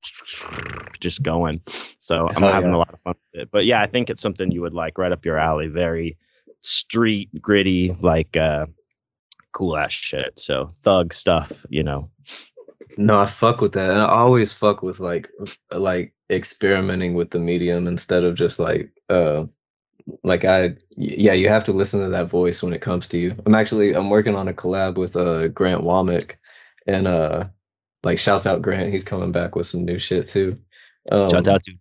[0.99, 1.62] just going.
[1.99, 2.75] So I'm having yeah.
[2.75, 3.49] a lot of fun with it.
[3.51, 5.67] But yeah, I think it's something you would like right up your alley.
[5.67, 6.17] Very
[6.62, 8.67] street gritty, like uh
[9.54, 10.38] cool ass shit.
[10.38, 12.10] So thug stuff, you know.
[12.98, 13.89] No, I fuck with that.
[13.89, 15.30] And I always fuck with like
[15.72, 19.46] like experimenting with the medium instead of just like uh
[20.24, 23.36] like I yeah, you have to listen to that voice when it comes to you.
[23.46, 26.36] I'm actually I'm working on a collab with uh Grant Wamack
[26.88, 27.46] and uh
[28.04, 30.56] like shouts out Grant, he's coming back with some new shit too.
[31.12, 31.74] Um, Shout out to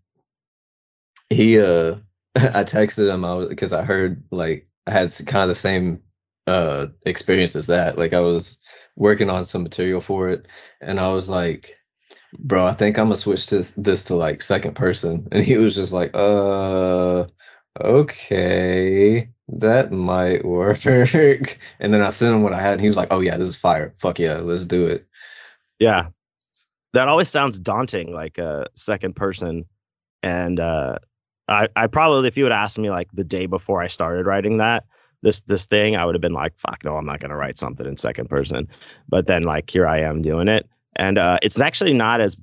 [1.31, 1.97] he uh
[2.37, 6.01] I texted him I was because I heard like I had kind of the same
[6.47, 7.99] uh experience as that.
[7.99, 8.59] Like I was
[8.97, 10.47] working on some material for it
[10.81, 11.77] and I was like,
[12.39, 15.29] bro, I think I'm gonna switch to this to like second person.
[15.33, 17.27] And he was just like, uh
[17.81, 20.85] okay, that might work.
[21.81, 23.49] And then I sent him what I had and he was like, Oh yeah, this
[23.51, 23.95] is fire.
[23.99, 25.07] Fuck yeah, let's do it.
[25.79, 26.09] Yeah.
[26.95, 29.65] That always sounds daunting, like a second person.
[30.23, 30.99] And uh
[31.49, 34.59] I, I probably if you would ask me like the day before I started writing
[34.59, 34.85] that,
[35.23, 37.87] this this thing, I would have been like, fuck no, I'm not gonna write something
[37.87, 38.69] in second person.
[39.09, 40.69] But then like here I am doing it.
[40.97, 42.37] And uh it's actually not as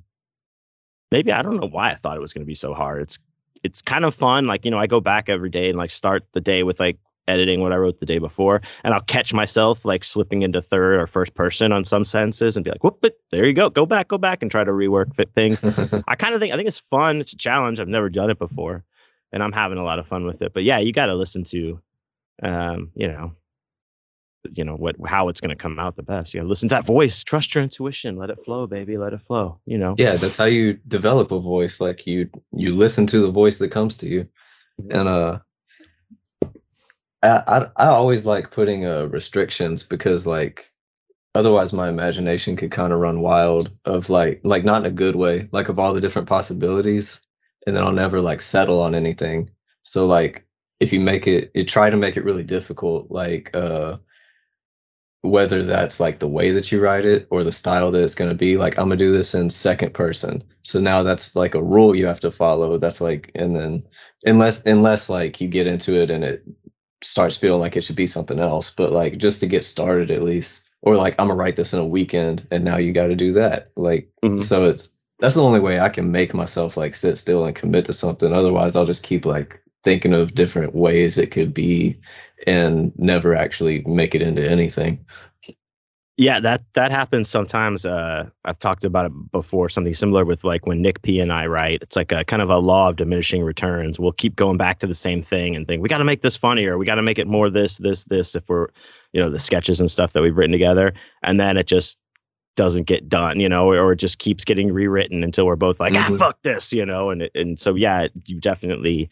[1.12, 3.02] maybe I don't know why I thought it was gonna be so hard.
[3.02, 3.18] It's
[3.62, 4.46] it's kind of fun.
[4.46, 6.98] Like, you know, I go back every day and like start the day with like
[7.28, 11.00] editing what I wrote the day before, and I'll catch myself like slipping into third
[11.00, 13.86] or first person on some senses and be like, whoop, but there you go, go
[13.86, 15.62] back, go back and try to rework fit things.
[16.08, 17.20] I kind of think I think it's fun.
[17.20, 17.80] It's a challenge.
[17.80, 18.84] I've never done it before,
[19.32, 20.52] and I'm having a lot of fun with it.
[20.52, 21.80] But yeah, you got to listen to,
[22.42, 23.32] um, you know,
[24.52, 26.32] you know what how it's going to come out the best.
[26.32, 27.22] You to listen to that voice.
[27.22, 28.16] Trust your intuition.
[28.16, 28.96] Let it flow, baby.
[28.96, 29.60] Let it flow.
[29.66, 29.94] You know.
[29.98, 31.80] yeah, that's how you develop a voice.
[31.80, 34.28] Like you you listen to the voice that comes to you.
[34.90, 35.38] and uh
[37.22, 40.70] I, I I always like putting uh restrictions because like
[41.34, 45.16] otherwise my imagination could kind of run wild of like like not in a good
[45.16, 47.20] way like of all the different possibilities
[47.66, 49.50] and then I'll never like settle on anything
[49.82, 50.46] so like
[50.80, 53.96] if you make it you try to make it really difficult like uh
[55.22, 58.30] whether that's like the way that you write it or the style that it's going
[58.30, 61.54] to be like i'm going to do this in second person so now that's like
[61.54, 63.82] a rule you have to follow that's like and then
[64.24, 66.42] unless unless like you get into it and it
[67.02, 70.22] starts feeling like it should be something else but like just to get started at
[70.22, 73.16] least or like i'm gonna write this in a weekend and now you got to
[73.16, 74.40] do that like Mhm.
[74.40, 77.84] so it's that's the only way i can make myself like sit still and commit
[77.86, 81.96] to something otherwise i'll just keep like thinking of different ways it could be
[82.46, 85.04] and never actually make it into anything
[86.16, 87.86] Yeah, that that happens sometimes.
[87.86, 89.70] Uh, I've talked about it before.
[89.70, 91.80] Something similar with like when Nick P and I write.
[91.80, 93.98] It's like a kind of a law of diminishing returns.
[93.98, 96.36] We'll keep going back to the same thing and think we got to make this
[96.36, 96.76] funnier.
[96.76, 98.34] We got to make it more this, this, this.
[98.34, 98.68] If we're,
[99.14, 101.96] you know, the sketches and stuff that we've written together, and then it just
[102.54, 105.94] doesn't get done, you know, or it just keeps getting rewritten until we're both like,
[105.96, 106.18] ah, Mhm.
[106.18, 109.08] fuck this, you know, and and so yeah, you definitely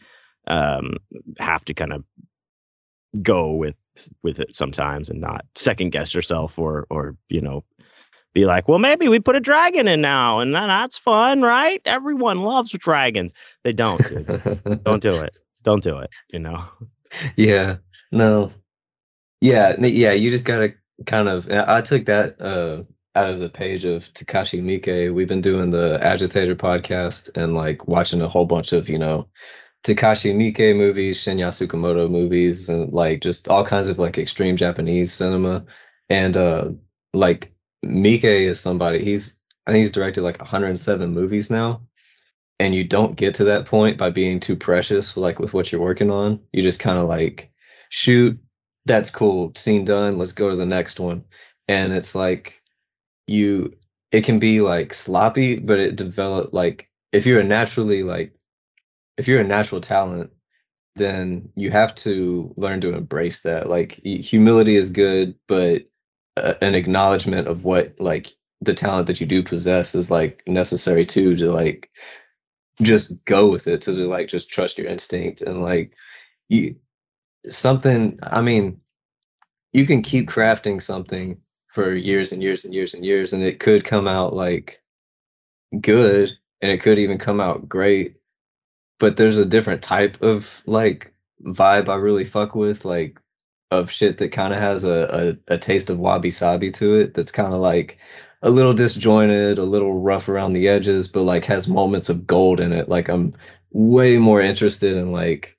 [0.49, 0.97] um,
[1.39, 2.03] have to kind of
[3.21, 3.75] go with
[4.23, 7.63] with it sometimes and not second guess yourself or or you know
[8.33, 11.81] be like well maybe we put a dragon in now and that's fun right?
[11.85, 13.33] Everyone loves dragons.
[13.63, 14.83] They don't dude.
[14.83, 15.37] don't do it.
[15.65, 16.63] Don't do it you know?
[17.35, 17.77] Yeah.
[18.13, 18.51] No.
[19.41, 20.73] Yeah yeah you just gotta
[21.05, 22.83] kind of I I took that uh
[23.15, 25.13] out of the page of Takashi Miike.
[25.13, 29.27] We've been doing the Agitator podcast and like watching a whole bunch of, you know,
[29.83, 35.13] Takashi Miike movies, Shinya Tsukamoto movies, and like just all kinds of like extreme Japanese
[35.13, 35.65] cinema.
[36.09, 36.69] And uh
[37.13, 37.53] like
[37.85, 41.81] Miike is somebody he's I think he's directed like 107 movies now.
[42.59, 45.81] And you don't get to that point by being too precious, like with what you're
[45.81, 46.41] working on.
[46.51, 47.51] You just kind of like
[47.89, 48.37] shoot,
[48.85, 51.23] that's cool, scene done, let's go to the next one.
[51.69, 52.61] And it's like
[53.27, 53.73] you
[54.11, 58.33] it can be like sloppy, but it developed like if you're a naturally like
[59.19, 60.31] if you're a natural talent,
[60.95, 63.69] then you have to learn to embrace that.
[63.69, 65.83] Like humility is good, but
[66.37, 71.05] uh, an acknowledgement of what like the talent that you do possess is like necessary
[71.05, 71.89] too to like
[72.81, 75.93] just go with it to like just trust your instinct and like
[76.47, 76.75] you
[77.47, 78.79] something i mean
[79.73, 83.59] you can keep crafting something for years and years and years and years and it
[83.59, 84.81] could come out like
[85.81, 88.18] good and it could even come out great
[88.99, 93.19] but there's a different type of like vibe i really fuck with like
[93.71, 97.13] of shit that kind of has a, a, a taste of wabi sabi to it
[97.13, 97.99] that's kind of like
[98.41, 102.59] a little disjointed, a little rough around the edges, but like has moments of gold
[102.59, 102.87] in it.
[102.87, 103.33] Like I'm
[103.71, 105.57] way more interested in like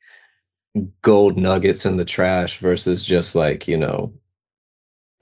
[1.03, 4.13] gold nuggets in the trash versus just like, you know,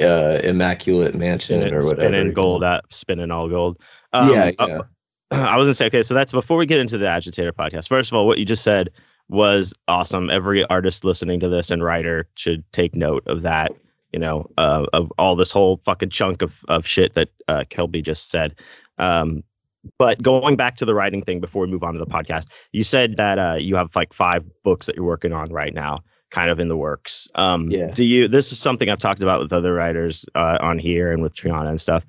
[0.00, 2.02] uh immaculate mansion spinning, or whatever.
[2.02, 3.78] Spinning gold at spinning all gold.
[4.12, 4.78] Um, yeah, uh, yeah.
[4.78, 4.82] Uh,
[5.30, 7.88] I was gonna say, okay, so that's before we get into the agitator podcast.
[7.88, 8.90] First of all, what you just said
[9.28, 10.30] was awesome.
[10.30, 13.72] Every artist listening to this and writer should take note of that
[14.12, 18.02] you know, uh, of all this whole fucking chunk of of shit that uh, Kelby
[18.02, 18.54] just said.
[18.98, 19.42] Um,
[19.98, 22.84] but going back to the writing thing before we move on to the podcast, you
[22.84, 26.00] said that uh, you have like five books that you're working on right now,
[26.30, 27.28] kind of in the works.
[27.34, 27.90] Um, yeah.
[27.90, 28.28] Do you?
[28.28, 31.68] This is something I've talked about with other writers uh, on here and with Triana
[31.68, 32.04] and stuff.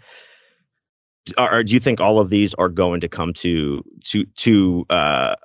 [1.37, 5.35] Or, do you think all of these are going to come to to to uh,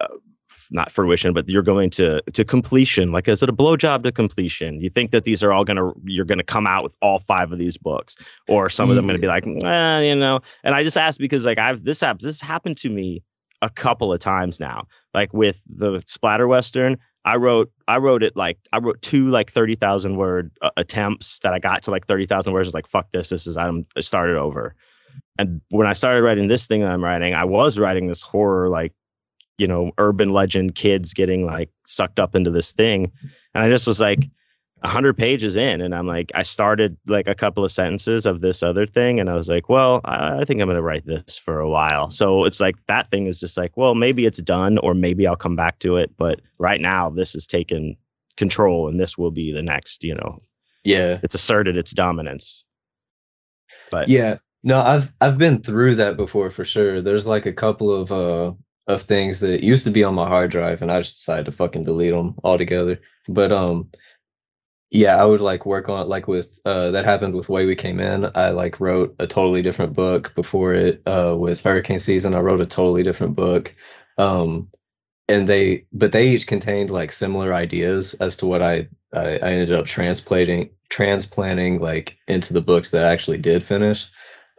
[0.71, 3.13] not fruition, but you're going to to completion.
[3.13, 4.81] Like, is it a blowjob to completion?
[4.81, 7.59] You think that these are all gonna you're gonna come out with all five of
[7.59, 8.17] these books,
[8.49, 10.41] or some of them gonna be like, eh, you know?
[10.65, 13.23] And I just asked because like I've this happens this happened to me
[13.63, 14.87] a couple of times now.
[15.15, 19.53] Like with the splatter western, I wrote I wrote it like I wrote two like
[19.53, 22.67] thirty thousand word uh, attempts that I got to like thirty thousand words.
[22.67, 24.75] I was like, fuck this, this is I'm I started over.
[25.39, 28.69] And when I started writing this thing that I'm writing, I was writing this horror
[28.69, 28.93] like
[29.59, 33.11] you know urban legend kids getting like sucked up into this thing.
[33.55, 34.29] And i just was like
[34.81, 38.63] 100 pages in and i'm like i started like a couple of sentences of this
[38.63, 41.39] other thing and i was like well i, I think i'm going to write this
[41.39, 42.11] for a while.
[42.11, 45.37] So it's like that thing is just like well maybe it's done or maybe i'll
[45.37, 47.97] come back to it but right now this has taken
[48.37, 50.39] control and this will be the next you know?
[50.83, 51.19] Yeah.
[51.23, 52.65] It's asserted its dominance.
[53.91, 57.95] But yeah no i've i've been through that before for sure there's like a couple
[57.95, 58.53] of uh
[58.89, 61.53] of things that used to be on my hard drive and I just decided to
[61.53, 63.01] fucking delete them altogether.
[63.29, 63.91] But um
[64.91, 68.01] yeah, I would like work on like with uh that happened with Way We Came
[68.01, 68.31] In.
[68.35, 72.35] I like wrote a totally different book before it uh with Hurricane Season.
[72.35, 73.75] I wrote a totally different book.
[74.19, 74.69] Um
[75.29, 79.51] and they but they each contained like similar ideas as to what I I, I
[79.53, 84.07] ended up transplanting transplanting like into the books that I actually did finish.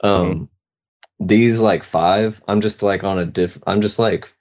[0.03, 0.07] Mm-hmm.
[0.07, 0.43] Um mm-hmm
[1.19, 3.57] these like five, I'm just like on a diff.
[3.67, 4.31] I'm just like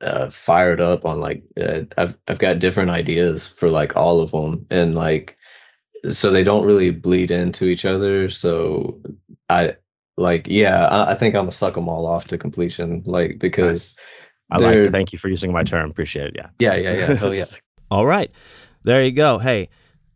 [0.00, 4.30] uh, fired up on like uh, I've I've got different ideas for like all of
[4.30, 5.36] them, and like
[6.08, 8.28] so they don't really bleed into each other.
[8.30, 9.00] So
[9.48, 9.76] I
[10.16, 13.96] like yeah, I, I think I'm gonna suck them all off to completion, like because.
[14.52, 14.90] I like it.
[14.90, 15.88] Thank you for using my term.
[15.92, 16.34] Appreciate it.
[16.34, 16.48] Yeah.
[16.58, 16.74] Yeah.
[16.74, 16.94] Yeah.
[16.96, 17.14] Yeah.
[17.14, 17.44] Hell yeah.
[17.92, 18.32] all right.
[18.82, 19.38] There you go.
[19.38, 19.68] Hey,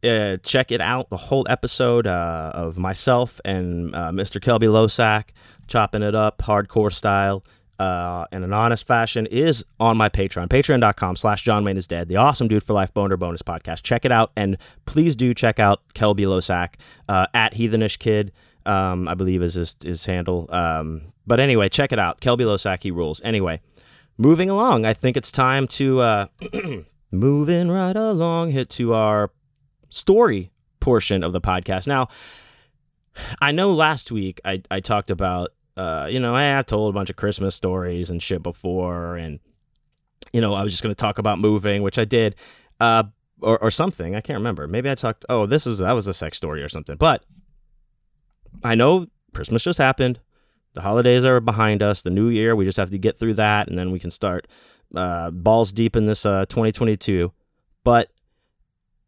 [0.04, 1.10] uh, check it out.
[1.10, 4.40] The whole episode uh, of myself and uh, Mr.
[4.40, 5.30] Kelby Losack
[5.66, 7.42] chopping it up hardcore style
[7.78, 12.08] uh, in an honest fashion is on my Patreon, patreon.com slash John Wayne is dead,
[12.08, 13.82] the awesome dude for life boner bonus podcast.
[13.82, 14.30] Check it out.
[14.36, 16.74] And please do check out Kelby Losack
[17.08, 18.32] uh, at Heathenish Kid,
[18.66, 20.46] um, I believe is his, his handle.
[20.50, 22.20] Um, but anyway, check it out.
[22.20, 23.20] Kelby Losack, he rules.
[23.24, 23.60] Anyway,
[24.18, 26.28] moving along, I think it's time to,
[27.10, 29.30] moving right along, hit to our
[29.94, 31.86] story portion of the podcast.
[31.86, 32.08] Now,
[33.40, 36.92] I know last week I, I talked about, uh, you know, I, I told a
[36.92, 39.38] bunch of Christmas stories and shit before, and,
[40.32, 42.34] you know, I was just going to talk about moving, which I did,
[42.80, 43.04] uh,
[43.40, 44.14] or, or something.
[44.14, 44.66] I can't remember.
[44.66, 46.96] Maybe I talked, oh, this is, that was a sex story or something.
[46.96, 47.24] But
[48.62, 50.20] I know Christmas just happened.
[50.74, 52.02] The holidays are behind us.
[52.02, 54.48] The new year, we just have to get through that, and then we can start
[54.94, 57.32] uh, balls deep in this uh, 2022.
[57.84, 58.10] But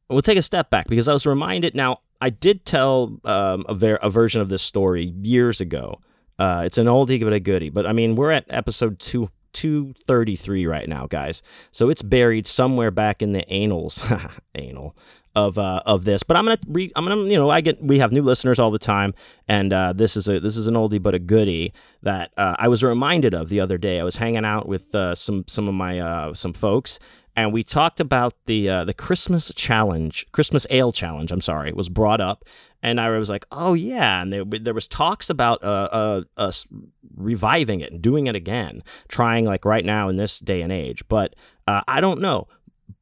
[0.09, 3.75] we'll take a step back because I was reminded now I did tell um, a,
[3.75, 6.01] ver- a, version of this story years ago.
[6.39, 7.71] Uh, it's an oldie but a goodie.
[7.71, 11.43] But I mean, we're at episode two, 233 right now, guys.
[11.71, 14.03] So it's buried somewhere back in the anals,
[14.55, 14.97] anal
[15.35, 16.23] of uh, of this.
[16.23, 18.71] But I'm gonna re- I'm gonna you know I get we have new listeners all
[18.71, 19.15] the time,
[19.49, 22.69] and uh, this is a this is an oldie but a goodie that uh, I
[22.69, 24.01] was reminded of the other day.
[24.01, 26.99] I was hanging out with uh, some some of my uh, some folks.
[27.37, 31.31] And we talked about the uh, the Christmas challenge, Christmas ale challenge.
[31.31, 32.45] I'm sorry, was brought up,
[32.83, 36.67] and I was like, "Oh yeah!" And there, there was talks about uh, us
[37.15, 41.07] reviving it and doing it again, trying like right now in this day and age.
[41.09, 42.49] But I don't know.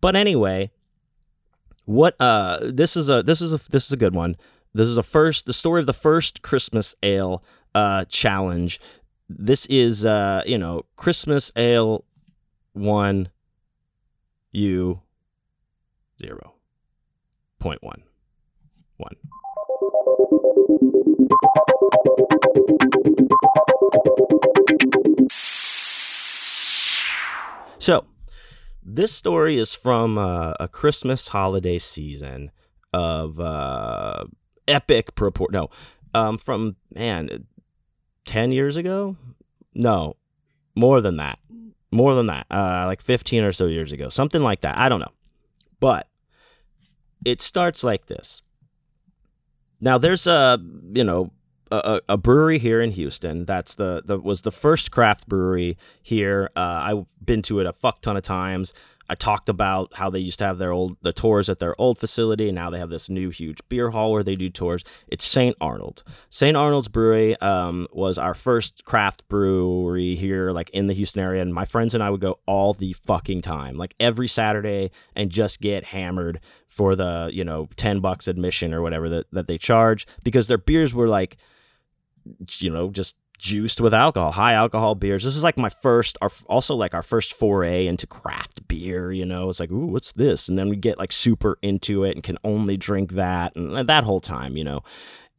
[0.01, 0.71] But anyway,
[1.85, 4.37] what uh this is a this is a this is a good one.
[4.73, 8.81] This is a first the story of the first Christmas ale uh challenge.
[9.29, 12.05] This is uh you know Christmas ale
[12.73, 13.29] 1
[14.55, 15.01] U
[16.23, 16.55] 0
[17.59, 18.03] point 1
[18.99, 19.17] 1
[27.81, 28.07] So,
[28.83, 32.53] this story is from uh, a Christmas holiday season
[32.93, 34.25] of uh,
[34.69, 35.53] epic purport.
[35.53, 35.69] No,
[36.15, 37.47] um, from man,
[38.25, 39.17] ten years ago.
[39.75, 40.15] No,
[40.77, 41.41] more than that.
[41.95, 42.47] More than that.
[42.51, 44.77] Uh, like fifteen or so years ago, something like that.
[44.77, 45.13] I don't know,
[45.79, 46.09] but
[47.25, 48.43] it starts like this.
[49.81, 50.59] Now there's a
[50.93, 51.31] you know
[51.71, 53.45] a, a, brewery here in Houston.
[53.45, 56.51] That's the, the was the first craft brewery here.
[56.57, 58.75] Uh, I've been to it a fuck ton of times.
[59.09, 61.99] I talked about how they used to have their old the tours at their old
[61.99, 64.85] facility, and now they have this new huge beer hall where they do tours.
[65.09, 65.57] It's St.
[65.61, 66.03] Arnold.
[66.31, 66.57] St.
[66.57, 71.55] Arnold's Brewery um, was our first craft brewery here, like in the Houston area, and
[71.55, 75.61] my friends and I would go all the fucking time, like every Saturday, and just
[75.61, 80.07] get hammered for the you know ten bucks admission or whatever that, that they charge
[80.25, 81.37] because their beers were like
[82.59, 85.25] you know, just juiced with alcohol, high alcohol beers.
[85.25, 89.13] This is like my first, our, also like our first foray into craft beer.
[89.13, 90.49] You know, it's like, ooh, what's this?
[90.49, 94.05] And then we get like super into it and can only drink that and that
[94.05, 94.83] whole time, you know.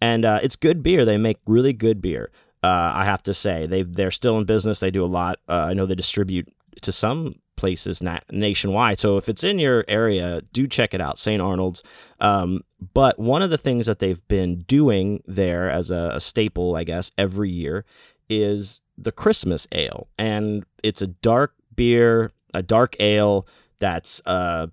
[0.01, 1.05] And uh, it's good beer.
[1.05, 2.31] They make really good beer.
[2.63, 4.79] Uh, I have to say, they they're still in business.
[4.79, 5.39] They do a lot.
[5.47, 8.99] Uh, I know they distribute to some places na- nationwide.
[8.99, 11.41] So if it's in your area, do check it out, St.
[11.41, 11.83] Arnold's.
[12.19, 16.75] Um, but one of the things that they've been doing there as a, a staple,
[16.75, 17.85] I guess, every year
[18.29, 20.07] is the Christmas ale.
[20.17, 23.47] And it's a dark beer, a dark ale
[23.79, 24.67] that's, uh,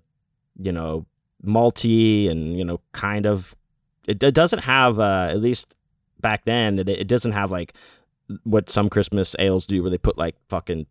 [0.57, 1.05] you know,
[1.45, 3.55] malty and, you know, kind of,
[4.07, 5.75] it, it doesn't have, uh, at least
[6.21, 7.73] back then, it, it doesn't have like
[8.43, 10.87] what some Christmas ales do where they put like fucking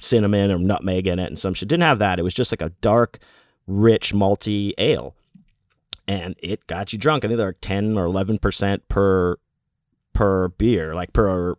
[0.00, 1.68] cinnamon or nutmeg in it and some shit.
[1.68, 2.18] Didn't have that.
[2.18, 3.18] It was just like a dark,
[3.66, 5.14] rich, malty ale.
[6.06, 7.24] And it got you drunk.
[7.24, 9.36] I think they're like 10 or 11% per
[10.14, 11.54] per beer, like per,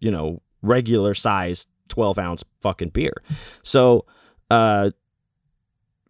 [0.00, 3.14] you know, regular size 12 ounce fucking beer.
[3.62, 4.04] So,
[4.50, 4.90] uh,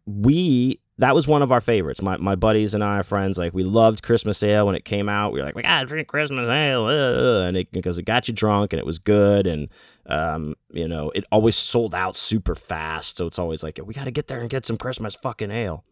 [0.06, 2.00] we that was one of our favorites.
[2.00, 5.08] My my buddies and I, our friends, like we loved Christmas ale when it came
[5.08, 5.32] out.
[5.32, 8.34] We were like, we gotta drink Christmas ale, uh, and it because it got you
[8.34, 9.68] drunk and it was good, and
[10.06, 13.18] um, you know, it always sold out super fast.
[13.18, 15.84] So it's always like we gotta get there and get some Christmas fucking ale.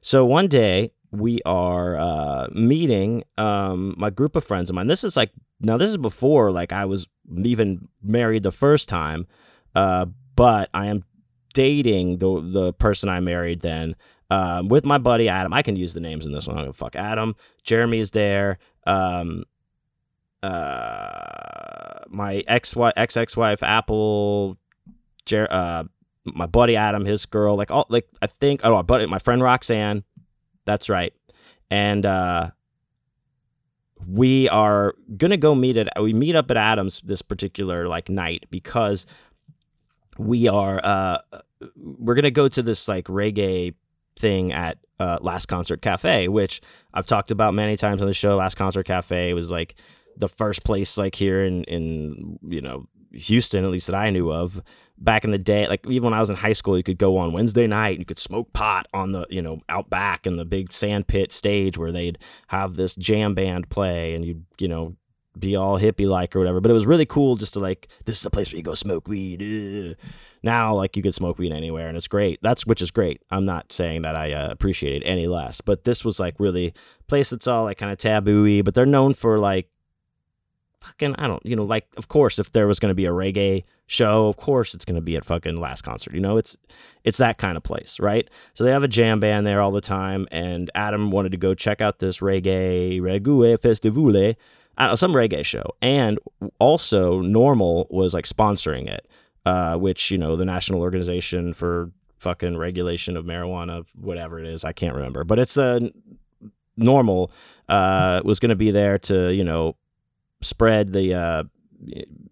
[0.00, 4.88] So one day we are uh, meeting um, my group of friends of mine.
[4.88, 5.30] This is like
[5.60, 9.28] now this is before like I was even married the first time,
[9.76, 11.04] uh, but I am
[11.54, 13.94] dating the the person I married then
[14.30, 15.52] um, with my buddy Adam.
[15.52, 16.56] I can use the names in this one.
[16.56, 17.34] I'm gonna fuck Adam.
[17.64, 18.58] Jeremy is there.
[18.86, 19.44] Um,
[20.42, 24.56] uh, my ex ex wife Apple.
[25.26, 25.84] Jer- uh,
[26.24, 29.42] my buddy Adam, his girl, like all like I think oh, my buddy, my friend
[29.42, 30.04] Roxanne.
[30.64, 31.12] That's right,
[31.70, 32.50] and uh,
[34.06, 38.46] we are gonna go meet at we meet up at Adams this particular like night
[38.50, 39.06] because
[40.18, 41.18] we are uh
[41.76, 43.74] we're gonna go to this like reggae
[44.16, 46.60] thing at uh, Last Concert Cafe, which
[46.92, 48.36] I've talked about many times on the show.
[48.36, 49.74] Last Concert Cafe was like
[50.16, 54.30] the first place like here in in you know Houston, at least that I knew
[54.30, 54.62] of
[54.98, 55.66] back in the day.
[55.66, 58.00] Like even when I was in high school, you could go on Wednesday night and
[58.00, 61.32] you could smoke pot on the you know out back in the big sand pit
[61.32, 64.96] stage where they'd have this jam band play and you you know
[65.38, 66.60] be all hippie like or whatever.
[66.60, 68.74] But it was really cool just to like this is the place where you go
[68.74, 69.42] smoke weed.
[69.42, 69.96] Ugh.
[70.42, 72.40] Now like you could smoke weed anywhere and it's great.
[72.42, 73.22] That's which is great.
[73.30, 76.74] I'm not saying that I uh, appreciate it any less, but this was like really
[77.06, 79.68] place that's all like kind of tabooey, but they're known for like
[80.80, 83.10] fucking I don't you know like of course if there was going to be a
[83.10, 86.56] reggae show of course it's going to be at fucking last concert you know it's
[87.04, 89.80] it's that kind of place right so they have a jam band there all the
[89.80, 94.10] time and Adam wanted to go check out this reggae reggae festival
[94.94, 95.64] some reggae show.
[95.82, 96.18] And
[96.58, 99.06] also, NORML was like sponsoring it.
[99.46, 104.64] uh, which you know the National Organization for fucking regulation of marijuana, whatever it is,
[104.64, 105.90] I can't remember, but it's a
[106.78, 107.30] NORML
[107.68, 109.76] uh, was going to be there to you know
[110.42, 111.44] spread the uh,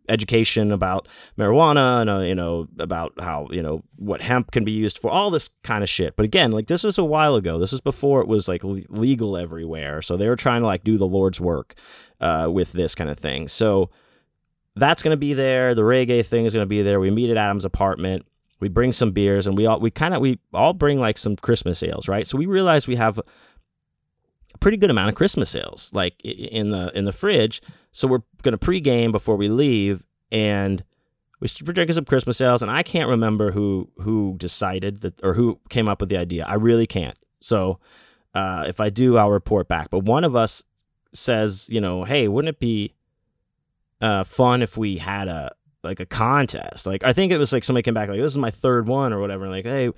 [0.08, 4.72] education about marijuana and uh, you know about how you know what hemp can be
[4.72, 6.16] used for all this kind of shit.
[6.16, 7.58] But again like this was a while ago.
[7.58, 10.02] This was before it was like legal everywhere.
[10.02, 11.74] So they were trying to like do the lord's work
[12.20, 13.48] uh, with this kind of thing.
[13.48, 13.90] So
[14.76, 15.74] that's going to be there.
[15.74, 17.00] The reggae thing is going to be there.
[17.00, 18.26] We meet at adam's apartment.
[18.60, 21.36] We bring some beers and we all we kind of we all bring like some
[21.36, 22.26] christmas ales right?
[22.26, 26.90] So we realize we have a pretty good amount of christmas ales like in the
[26.96, 27.62] in the fridge
[27.92, 30.84] so we're going to pregame before we leave, and
[31.40, 32.62] we are drinking some Christmas ales.
[32.62, 36.44] And I can't remember who who decided that or who came up with the idea.
[36.46, 37.16] I really can't.
[37.40, 37.78] So
[38.34, 39.90] uh, if I do, I'll report back.
[39.90, 40.64] But one of us
[41.12, 42.94] says, you know, hey, wouldn't it be
[44.00, 46.86] uh, fun if we had a like a contest?
[46.86, 49.12] Like I think it was like somebody came back like this is my third one
[49.12, 49.48] or whatever.
[49.48, 49.92] like hey.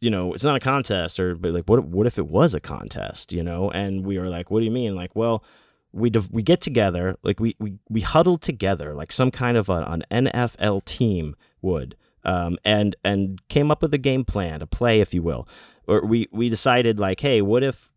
[0.00, 1.84] You know, it's not a contest, or but like, what?
[1.84, 3.32] What if it was a contest?
[3.32, 4.96] You know, and we were like, what do you mean?
[4.96, 5.44] Like, well,
[5.92, 10.00] we we get together like we we we huddle together like some kind of a,
[10.10, 15.00] an NFL team would um, and and came up with a game plan, a play,
[15.00, 15.48] if you will.
[15.86, 17.90] Or we we decided like, hey, what if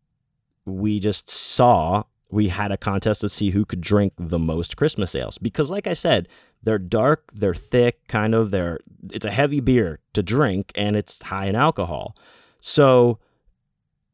[0.66, 5.14] we just saw we had a contest to see who could drink the most Christmas
[5.16, 6.30] ales because, like I said,
[6.64, 8.52] they're dark, they're thick, kind of.
[8.52, 8.80] They're
[9.12, 12.16] it's a heavy beer to drink and it's high in alcohol,
[12.60, 13.20] so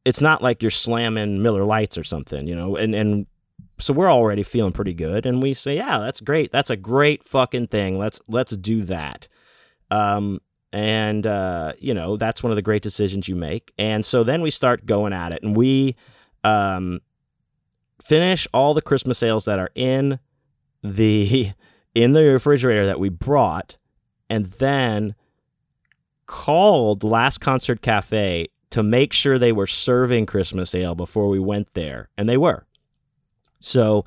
[0.03, 2.75] it's not like you're slamming Miller Lites or something, you know.
[2.75, 3.27] And and
[3.79, 5.25] so we're already feeling pretty good.
[5.25, 6.51] And we say yeah that's great.
[6.51, 7.97] That's a great fucking thing.
[7.97, 9.27] Let's let's do that.
[9.89, 10.39] Um,
[10.73, 13.73] and uh, you know that's one of the great decisions you make.
[13.77, 15.43] And so then we start going at it.
[15.43, 15.95] And we
[16.43, 17.01] um,
[18.01, 20.19] finish all the christmas ales that are in
[20.83, 21.51] the
[21.95, 23.77] in the refrigerator that we brought
[24.29, 25.15] and then
[26.25, 31.73] called last concert cafe to make sure they were serving christmas ale before we went
[31.73, 32.09] there.
[32.17, 32.65] And they were
[33.67, 34.05] so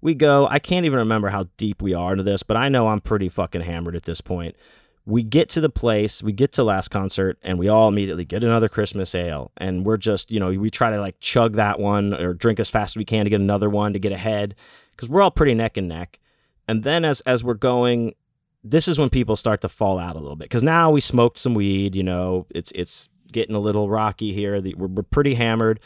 [0.00, 0.46] we go.
[0.48, 3.28] I can't even remember how deep we are into this, but I know I'm pretty
[3.28, 4.56] fucking hammered at this point.
[5.04, 8.44] We get to the place, we get to last concert, and we all immediately get
[8.44, 9.50] another Christmas ale.
[9.56, 12.70] And we're just, you know, we try to like chug that one or drink as
[12.70, 14.54] fast as we can to get another one to get ahead
[14.92, 16.20] because we're all pretty neck and neck.
[16.68, 18.14] And then as as we're going,
[18.62, 21.38] this is when people start to fall out a little bit because now we smoked
[21.38, 21.96] some weed.
[21.96, 24.60] You know, it's it's getting a little rocky here.
[24.60, 25.80] We're, we're pretty hammered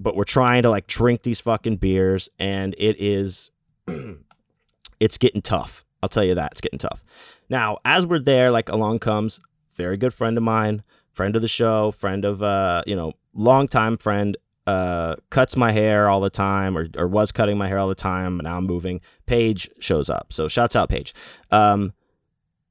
[0.00, 3.50] but we're trying to like drink these fucking beers and it is
[5.00, 5.84] it's getting tough.
[6.02, 6.52] I'll tell you that.
[6.52, 7.04] It's getting tough.
[7.48, 9.40] Now, as we're there, like along comes
[9.74, 10.82] very good friend of mine,
[11.12, 14.36] friend of the show, friend of uh, you know, longtime friend,
[14.66, 17.94] uh, cuts my hair all the time or, or was cutting my hair all the
[17.94, 19.00] time, but now I'm moving.
[19.24, 20.32] Paige shows up.
[20.32, 21.14] So shouts out Paige.
[21.50, 21.94] Um,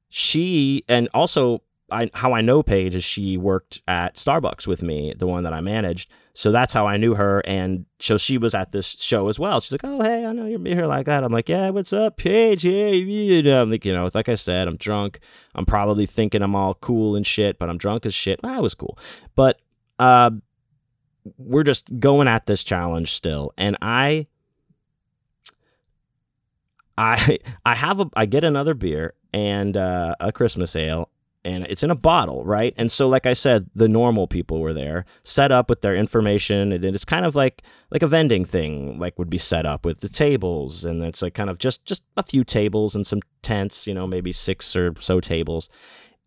[0.08, 5.14] she and also I how I know Paige is she worked at Starbucks with me,
[5.16, 6.10] the one that I managed.
[6.34, 7.42] So that's how I knew her.
[7.46, 9.60] And so she was at this show as well.
[9.60, 11.24] She's like, Oh, hey, I know you're here like that.
[11.24, 12.62] I'm like, Yeah, what's up, Paige?
[12.62, 15.20] Hey, you know, I'm like, you know, like I said, I'm drunk.
[15.54, 18.40] I'm probably thinking I'm all cool and shit, but I'm drunk as shit.
[18.44, 18.98] I was cool.
[19.34, 19.60] But
[19.98, 20.30] uh,
[21.36, 23.52] we're just going at this challenge still.
[23.56, 24.26] And I
[26.96, 31.10] I I have a I get another beer and uh, a Christmas ale
[31.48, 32.74] and it's in a bottle, right?
[32.76, 36.72] And so, like I said, the NORML people were there, set up with their information,
[36.72, 40.00] and it's kind of like like a vending thing, like would be set up with
[40.00, 43.86] the tables, and it's like kind of just just a few tables and some tents,
[43.86, 45.70] you know, maybe six or so tables,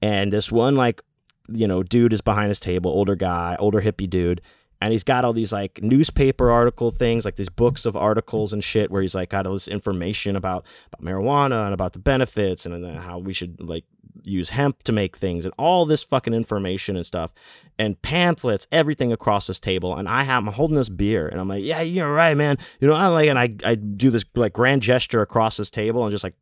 [0.01, 1.01] and this one like
[1.49, 4.41] you know dude is behind his table, older guy, older hippie dude.
[4.83, 8.63] And he's got all these like newspaper article things, like these books of articles and
[8.63, 12.65] shit, where he's like got all this information about, about marijuana and about the benefits
[12.65, 13.85] and how we should like
[14.23, 17.33] use hemp to make things and all this fucking information and stuff
[17.79, 19.95] and pamphlets, everything across this table.
[19.95, 22.57] And I have, I'm holding this beer and I'm like, yeah, you're right, man.
[22.79, 26.03] You know, I'm like, and I, I do this like grand gesture across this table
[26.03, 26.35] and just like,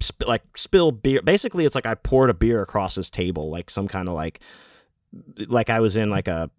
[0.00, 1.22] sp- like spill beer.
[1.22, 4.40] Basically, it's like I poured a beer across this table, like some kind of like,
[5.48, 6.50] like I was in like a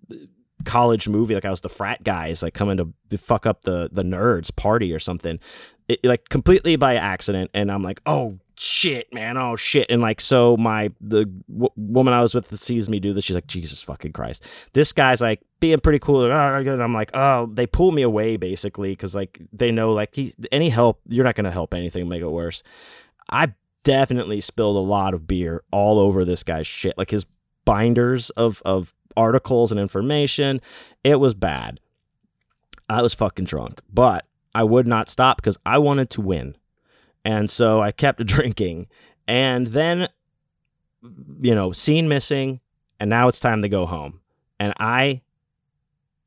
[0.65, 4.03] college movie, like I was the frat guys, like coming to fuck up the the
[4.03, 5.39] nerds party or something.
[5.87, 10.21] It, like completely by accident, and I'm like, oh shit, man, oh shit, and like
[10.21, 13.47] so my the w- woman I was with that sees me do this, she's like,
[13.47, 17.65] Jesus fucking Christ, this guy's like being pretty cool, oh, and I'm like, oh, they
[17.65, 21.51] pull me away basically because like they know like he any help, you're not gonna
[21.51, 22.61] help anything make it worse.
[23.31, 23.53] I
[23.83, 27.25] definitely spilled a lot of beer all over this guy's shit, like his
[27.65, 30.61] binders of of articles and information.
[31.03, 31.79] It was bad.
[32.87, 36.55] I was fucking drunk, but I would not stop because I wanted to win.
[37.23, 38.87] And so I kept drinking
[39.27, 40.07] And then,
[41.41, 42.59] you know, scene missing,
[42.99, 44.21] and now it's time to go home.
[44.59, 45.21] And I,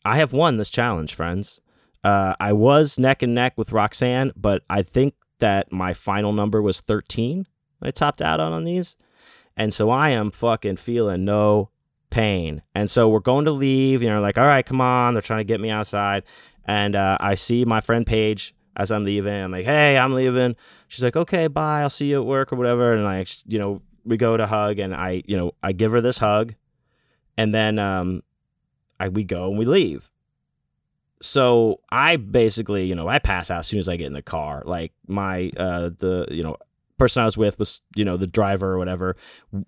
[0.04, 1.60] I have won this challenge, friends.
[2.02, 6.60] Uh, I was neck and neck with Roxanne, but I think that my final number
[6.60, 7.46] was 13.
[7.82, 8.96] I topped out on on these.
[9.56, 11.70] And so I am fucking feeling no
[12.10, 12.62] pain.
[12.74, 15.14] And so we're going to leave, you know, like, all right, come on.
[15.14, 16.24] They're trying to get me outside.
[16.64, 19.32] And uh, I see my friend Paige as I'm leaving.
[19.32, 20.56] I'm like, hey, I'm leaving.
[20.94, 21.80] She's like, okay, bye.
[21.80, 22.92] I'll see you at work or whatever.
[22.92, 26.00] And like, you know, we go to hug and I, you know, I give her
[26.00, 26.54] this hug.
[27.36, 28.22] And then um,
[29.00, 30.08] I, we go and we leave.
[31.20, 34.22] So I basically, you know, I pass out as soon as I get in the
[34.22, 34.62] car.
[34.64, 36.58] Like my, uh, the, you know,
[36.96, 39.16] person I was with was, you know, the driver or whatever.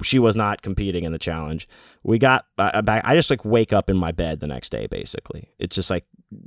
[0.04, 1.68] She was not competing in the challenge.
[2.04, 3.02] We got uh, back.
[3.04, 5.50] I just like wake up in my bed the next day, basically.
[5.58, 6.04] It's just like,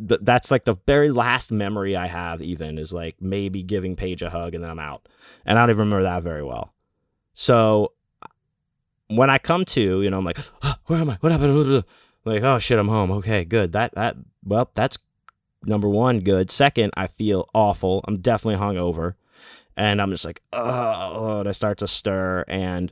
[0.08, 4.22] th- that's like the very last memory I have, even is like maybe giving Paige
[4.22, 5.08] a hug and then I'm out.
[5.46, 6.74] And I don't even remember that very well.
[7.34, 7.94] So
[9.08, 11.18] when I come to, you know, I'm like, oh, where am I?
[11.22, 11.84] What happened?
[12.26, 13.12] Like, oh shit, I'm home.
[13.12, 13.72] Okay, good.
[13.72, 14.98] That, that, well, that's
[15.64, 16.52] number one, good.
[16.52, 18.04] Second, I feel awful.
[18.06, 19.16] I'm definitely hungover
[19.80, 22.92] and I'm just like, oh, and I start to stir, and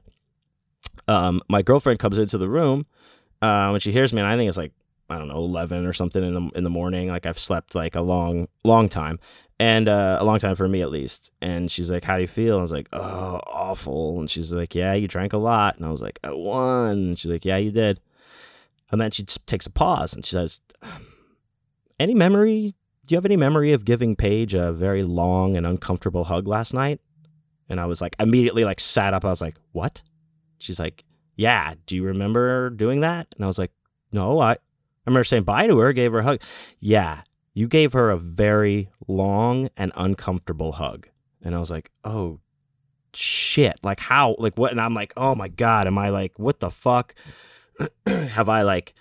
[1.10, 2.86] um, my girlfriend comes into the room
[3.42, 4.72] uh, when she hears me, and I think it's like
[5.10, 7.10] I don't know, eleven or something in the in the morning.
[7.10, 9.20] Like I've slept like a long, long time,
[9.60, 11.32] and uh, a long time for me at least.
[11.42, 14.76] And she's like, "How do you feel?" I was like, "Oh, awful." And she's like,
[14.76, 17.58] "Yeah, you drank a lot." And I was like, "I won." And she's like, "Yeah,
[17.58, 18.00] you did."
[18.92, 20.62] And then she takes a pause and she says,
[22.00, 22.76] "Any memory
[23.08, 26.74] do you have any memory of giving Paige a very long and uncomfortable hug last
[26.74, 27.00] night?
[27.70, 29.24] And I was like, immediately like sat up.
[29.24, 30.04] I was like, what?
[30.60, 31.06] She's like,
[31.38, 31.76] yeah.
[31.86, 33.28] Do you remember doing that?
[33.36, 33.72] And I was like,
[34.12, 34.58] no, I,
[35.08, 36.42] I remember saying bye to her, gave her a hug.
[36.80, 37.22] Yeah.
[37.54, 41.08] You gave her a very long and uncomfortable hug.
[41.42, 42.42] And I was like, oh
[43.14, 43.80] shit.
[43.84, 44.72] Like how, like what?
[44.72, 45.88] And I'm like, oh my God.
[45.88, 47.16] Am I like, what the fuck?
[48.06, 48.96] have I like,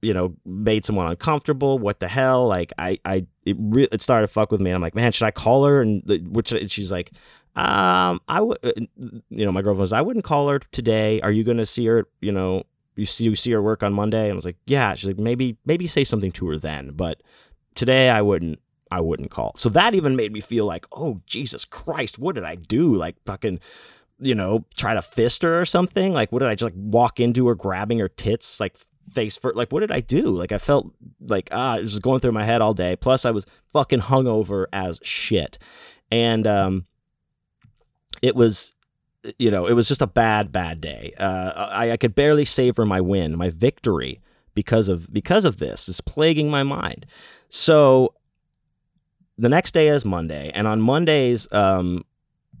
[0.00, 1.78] you know, made someone uncomfortable.
[1.78, 2.48] What the hell?
[2.48, 4.70] Like, I, I, it really, it started to fuck with me.
[4.70, 5.82] I'm like, man, should I call her?
[5.82, 6.02] And
[6.34, 7.10] which she's like,
[7.54, 8.72] um, I would, uh,
[9.28, 11.20] you know, my girlfriend was, I wouldn't call her today.
[11.20, 12.06] Are you gonna see her?
[12.22, 12.64] You know,
[12.96, 14.24] you see, you see her work on Monday.
[14.24, 14.94] And I was like, yeah.
[14.94, 17.22] She's like, maybe, maybe say something to her then, but
[17.74, 18.60] today I wouldn't.
[18.92, 19.52] I wouldn't call.
[19.54, 22.92] So that even made me feel like, oh Jesus Christ, what did I do?
[22.92, 23.60] Like fucking
[24.20, 26.12] you know, try to fist her or something?
[26.12, 28.76] Like, what did I just like walk into her, grabbing her tits, like
[29.12, 30.30] face for like what did I do?
[30.30, 32.96] Like I felt like ah it was going through my head all day.
[32.96, 35.58] Plus I was fucking hungover as shit.
[36.10, 36.86] And um
[38.22, 38.74] it was
[39.38, 41.12] you know, it was just a bad, bad day.
[41.18, 44.20] Uh, I, I could barely savor my win, my victory,
[44.54, 45.88] because of because of this.
[45.88, 47.06] It's plaguing my mind.
[47.48, 48.14] So
[49.38, 52.04] the next day is Monday, and on Mondays, um,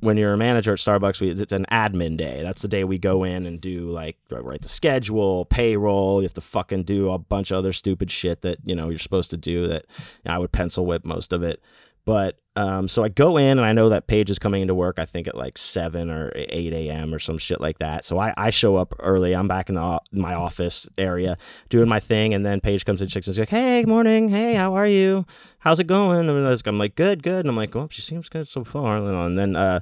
[0.00, 2.42] when you're a manager at Starbucks, we, it's an admin day.
[2.42, 6.20] That's the day we go in and do like write the schedule, payroll.
[6.20, 8.98] You have to fucking do a bunch of other stupid shit that you know you're
[8.98, 9.66] supposed to do.
[9.68, 9.86] That
[10.26, 11.62] I would pencil whip most of it.
[12.10, 14.98] But um, so I go in and I know that Paige is coming into work.
[14.98, 17.14] I think at like seven or eight a.m.
[17.14, 18.04] or some shit like that.
[18.04, 19.32] So I, I show up early.
[19.32, 21.38] I'm back in the my office area
[21.68, 23.06] doing my thing, and then Paige comes in.
[23.06, 24.28] She's like, "Hey, morning.
[24.28, 25.24] Hey, how are you?
[25.60, 28.48] How's it going?" And I'm like, "Good, good." And I'm like, "Well, she seems good
[28.48, 29.78] so far." And then uh,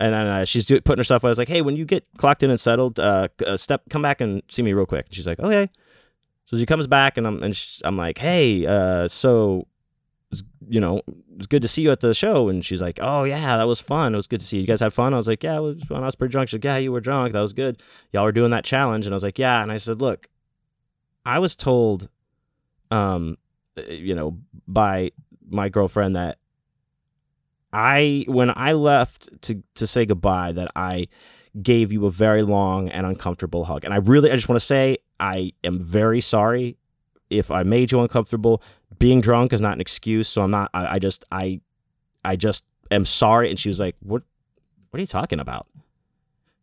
[0.00, 1.26] and then uh, she's do- putting herself.
[1.26, 4.00] I was like, "Hey, when you get clocked in and settled, uh, uh, step, come
[4.00, 5.68] back and see me real quick." And she's like, "Okay."
[6.46, 9.66] So she comes back, and I'm and she, I'm like, "Hey, uh, so
[10.68, 12.48] you know, it was good to see you at the show.
[12.48, 14.14] And she's like, oh, yeah, that was fun.
[14.14, 14.62] It was good to see you.
[14.62, 15.14] you guys had fun.
[15.14, 16.02] I was like, yeah, it was fun.
[16.02, 16.48] I was pretty drunk.
[16.48, 17.32] She's like, yeah, you were drunk.
[17.32, 17.82] That was good.
[18.12, 19.06] Y'all were doing that challenge.
[19.06, 19.62] And I was like, yeah.
[19.62, 20.28] And I said, look,
[21.26, 22.08] I was told,
[22.90, 23.36] um,
[23.88, 25.12] you know, by
[25.48, 26.38] my girlfriend that
[27.72, 31.06] I, when I left to, to say goodbye, that I
[31.60, 33.84] gave you a very long and uncomfortable hug.
[33.84, 36.76] And I really, I just want to say, I am very sorry
[37.30, 38.62] if I made you uncomfortable
[38.98, 40.28] being drunk is not an excuse.
[40.28, 40.70] So I'm not.
[40.74, 41.60] I, I just I
[42.24, 43.50] I just am sorry.
[43.50, 44.22] And she was like, "What?
[44.90, 45.66] What are you talking about?"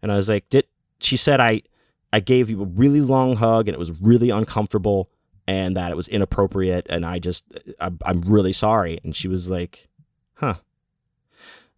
[0.01, 0.65] And I was like, "Did?"
[0.99, 1.61] She said, "I
[2.13, 5.09] I gave you a really long hug and it was really uncomfortable."
[5.47, 7.45] And that it was inappropriate, and I just,
[7.79, 8.99] I, I'm really sorry.
[9.03, 9.89] And she was like,
[10.35, 10.53] "Huh,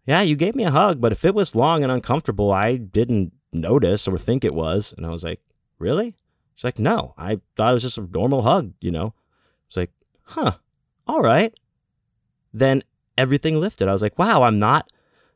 [0.06, 3.32] yeah, you gave me a hug, but if it was long and uncomfortable, I didn't
[3.52, 4.92] notice or think it was.
[4.96, 5.40] And I was like,
[5.78, 6.14] really?
[6.54, 9.14] She's like, no, I thought it was just a normal hug, you know?
[9.66, 9.90] It's like,
[10.24, 10.52] huh,
[11.06, 11.52] all right.
[12.52, 12.82] Then
[13.16, 13.88] everything lifted.
[13.88, 14.90] I was like, wow, I'm not,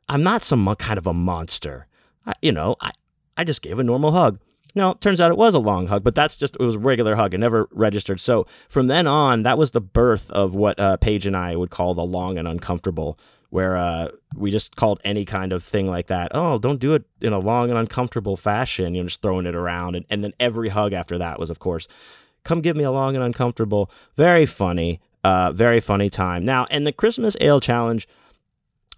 [0.09, 1.86] I'm not some kind of a monster.
[2.26, 2.93] I, you know, I,
[3.36, 4.39] I just gave a normal hug.
[4.74, 7.16] No, turns out it was a long hug, but that's just, it was a regular
[7.16, 7.34] hug.
[7.34, 8.20] It never registered.
[8.20, 11.70] So from then on, that was the birth of what uh, Paige and I would
[11.70, 13.18] call the long and uncomfortable
[13.51, 16.30] where uh, we just called any kind of thing like that.
[16.34, 18.95] Oh, don't do it in a long and uncomfortable fashion.
[18.95, 21.59] You know, just throwing it around, and, and then every hug after that was, of
[21.59, 21.89] course,
[22.45, 23.91] come give me a long and uncomfortable.
[24.16, 26.45] Very funny, uh, very funny time.
[26.45, 28.07] Now, and the Christmas Ale Challenge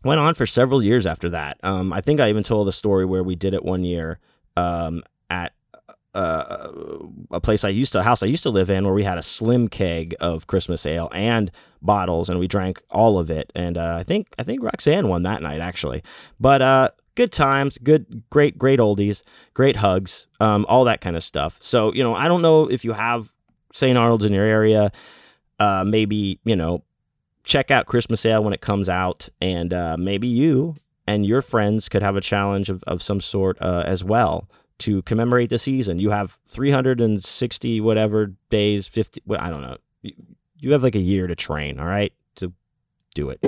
[0.05, 1.59] went on for several years after that.
[1.63, 4.19] Um, I think I even told a story where we did it one year
[4.57, 5.53] um, at
[6.15, 6.69] uh,
[7.31, 9.19] a place I used to, a house I used to live in, where we had
[9.19, 11.51] a slim keg of Christmas ale and
[11.83, 13.53] bottles, and we drank all of it.
[13.55, 16.03] And uh, I think I think Roxanne won that night actually.
[16.41, 16.91] But uh,
[17.21, 21.59] good times, good, great, great oldies, great hugs, um, all that kind of stuff.
[21.61, 23.31] So you know, I don't know if you have
[23.75, 23.99] St.
[23.99, 24.91] Arnold's in your area.
[25.59, 26.83] Uh, maybe you know
[27.45, 31.91] check out Christmas Ale when it comes out, and uh, maybe you and your friends
[31.91, 34.49] could have a challenge of, of some sort uh, as well
[34.79, 35.99] to commemorate the season.
[35.99, 39.77] You have 360 whatever days, 50, well, I don't know.
[40.57, 42.51] You have like a year to train, all right, to
[43.15, 43.41] do it.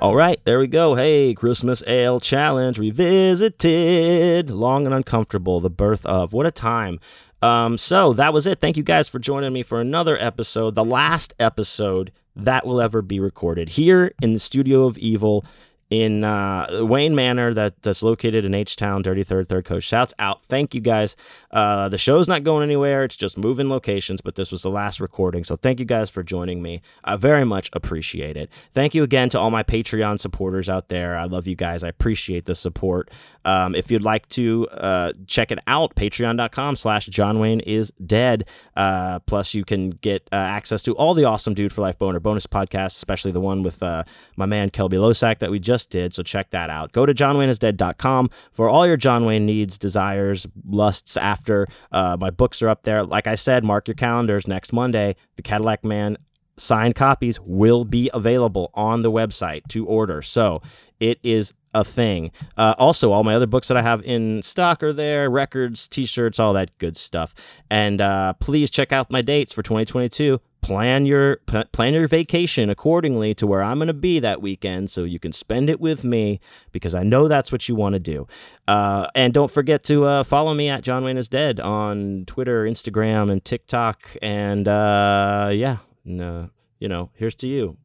[0.00, 0.94] All right, there we go.
[0.94, 4.50] Hey, Christmas Ale Challenge revisited.
[4.50, 5.60] Long and uncomfortable.
[5.60, 6.32] The birth of.
[6.32, 7.00] What a time.
[7.42, 8.60] Um, so that was it.
[8.60, 13.02] Thank you guys for joining me for another episode, the last episode that will ever
[13.02, 15.44] be recorded here in the studio of evil
[15.90, 19.86] in uh, Wayne Manor that, that's located in H Town, Dirty Third, Third Coast.
[19.86, 20.42] Shouts out.
[20.44, 21.14] Thank you guys.
[21.50, 23.04] Uh, the show's not going anywhere.
[23.04, 25.42] It's just moving locations, but this was the last recording.
[25.42, 26.80] So thank you guys for joining me.
[27.02, 28.50] I very much appreciate it.
[28.72, 31.16] Thank you again to all my Patreon supporters out there.
[31.16, 31.82] I love you guys.
[31.82, 33.10] I appreciate the support.
[33.44, 38.48] Um, if you'd like to uh, check it out, patreon.com slash John Wayne is dead.
[38.76, 42.20] Uh, plus, you can get uh, access to all the awesome Dude for Life Boner
[42.20, 44.04] bonus podcasts, especially the one with uh,
[44.36, 46.14] my man Kelby Losack that we just just did.
[46.14, 46.92] So check that out.
[46.92, 51.39] Go to johnwayneisdead.com for all your John Wayne needs, desires, lusts after.
[51.48, 53.04] Uh, my books are up there.
[53.04, 54.46] Like I said, mark your calendars.
[54.46, 56.16] Next Monday, The Cadillac Man
[56.56, 60.22] signed copies will be available on the website to order.
[60.22, 60.60] So
[60.98, 62.30] it is a thing.
[62.56, 66.04] Uh, also, all my other books that I have in stock are there records, t
[66.04, 67.34] shirts, all that good stuff.
[67.70, 71.36] And uh, please check out my dates for 2022 plan your
[71.72, 75.32] plan your vacation accordingly to where I'm going to be that weekend so you can
[75.32, 76.40] spend it with me
[76.72, 78.26] because I know that's what you want to do.
[78.68, 82.64] Uh, and don't forget to uh, follow me at John Wayne is Dead on Twitter,
[82.64, 84.16] Instagram, and TikTok.
[84.22, 86.46] And uh, yeah, and, uh,
[86.78, 87.76] you know, here's to you,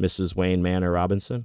[0.00, 0.34] Mrs.
[0.34, 1.44] Wayne Manor Robinson.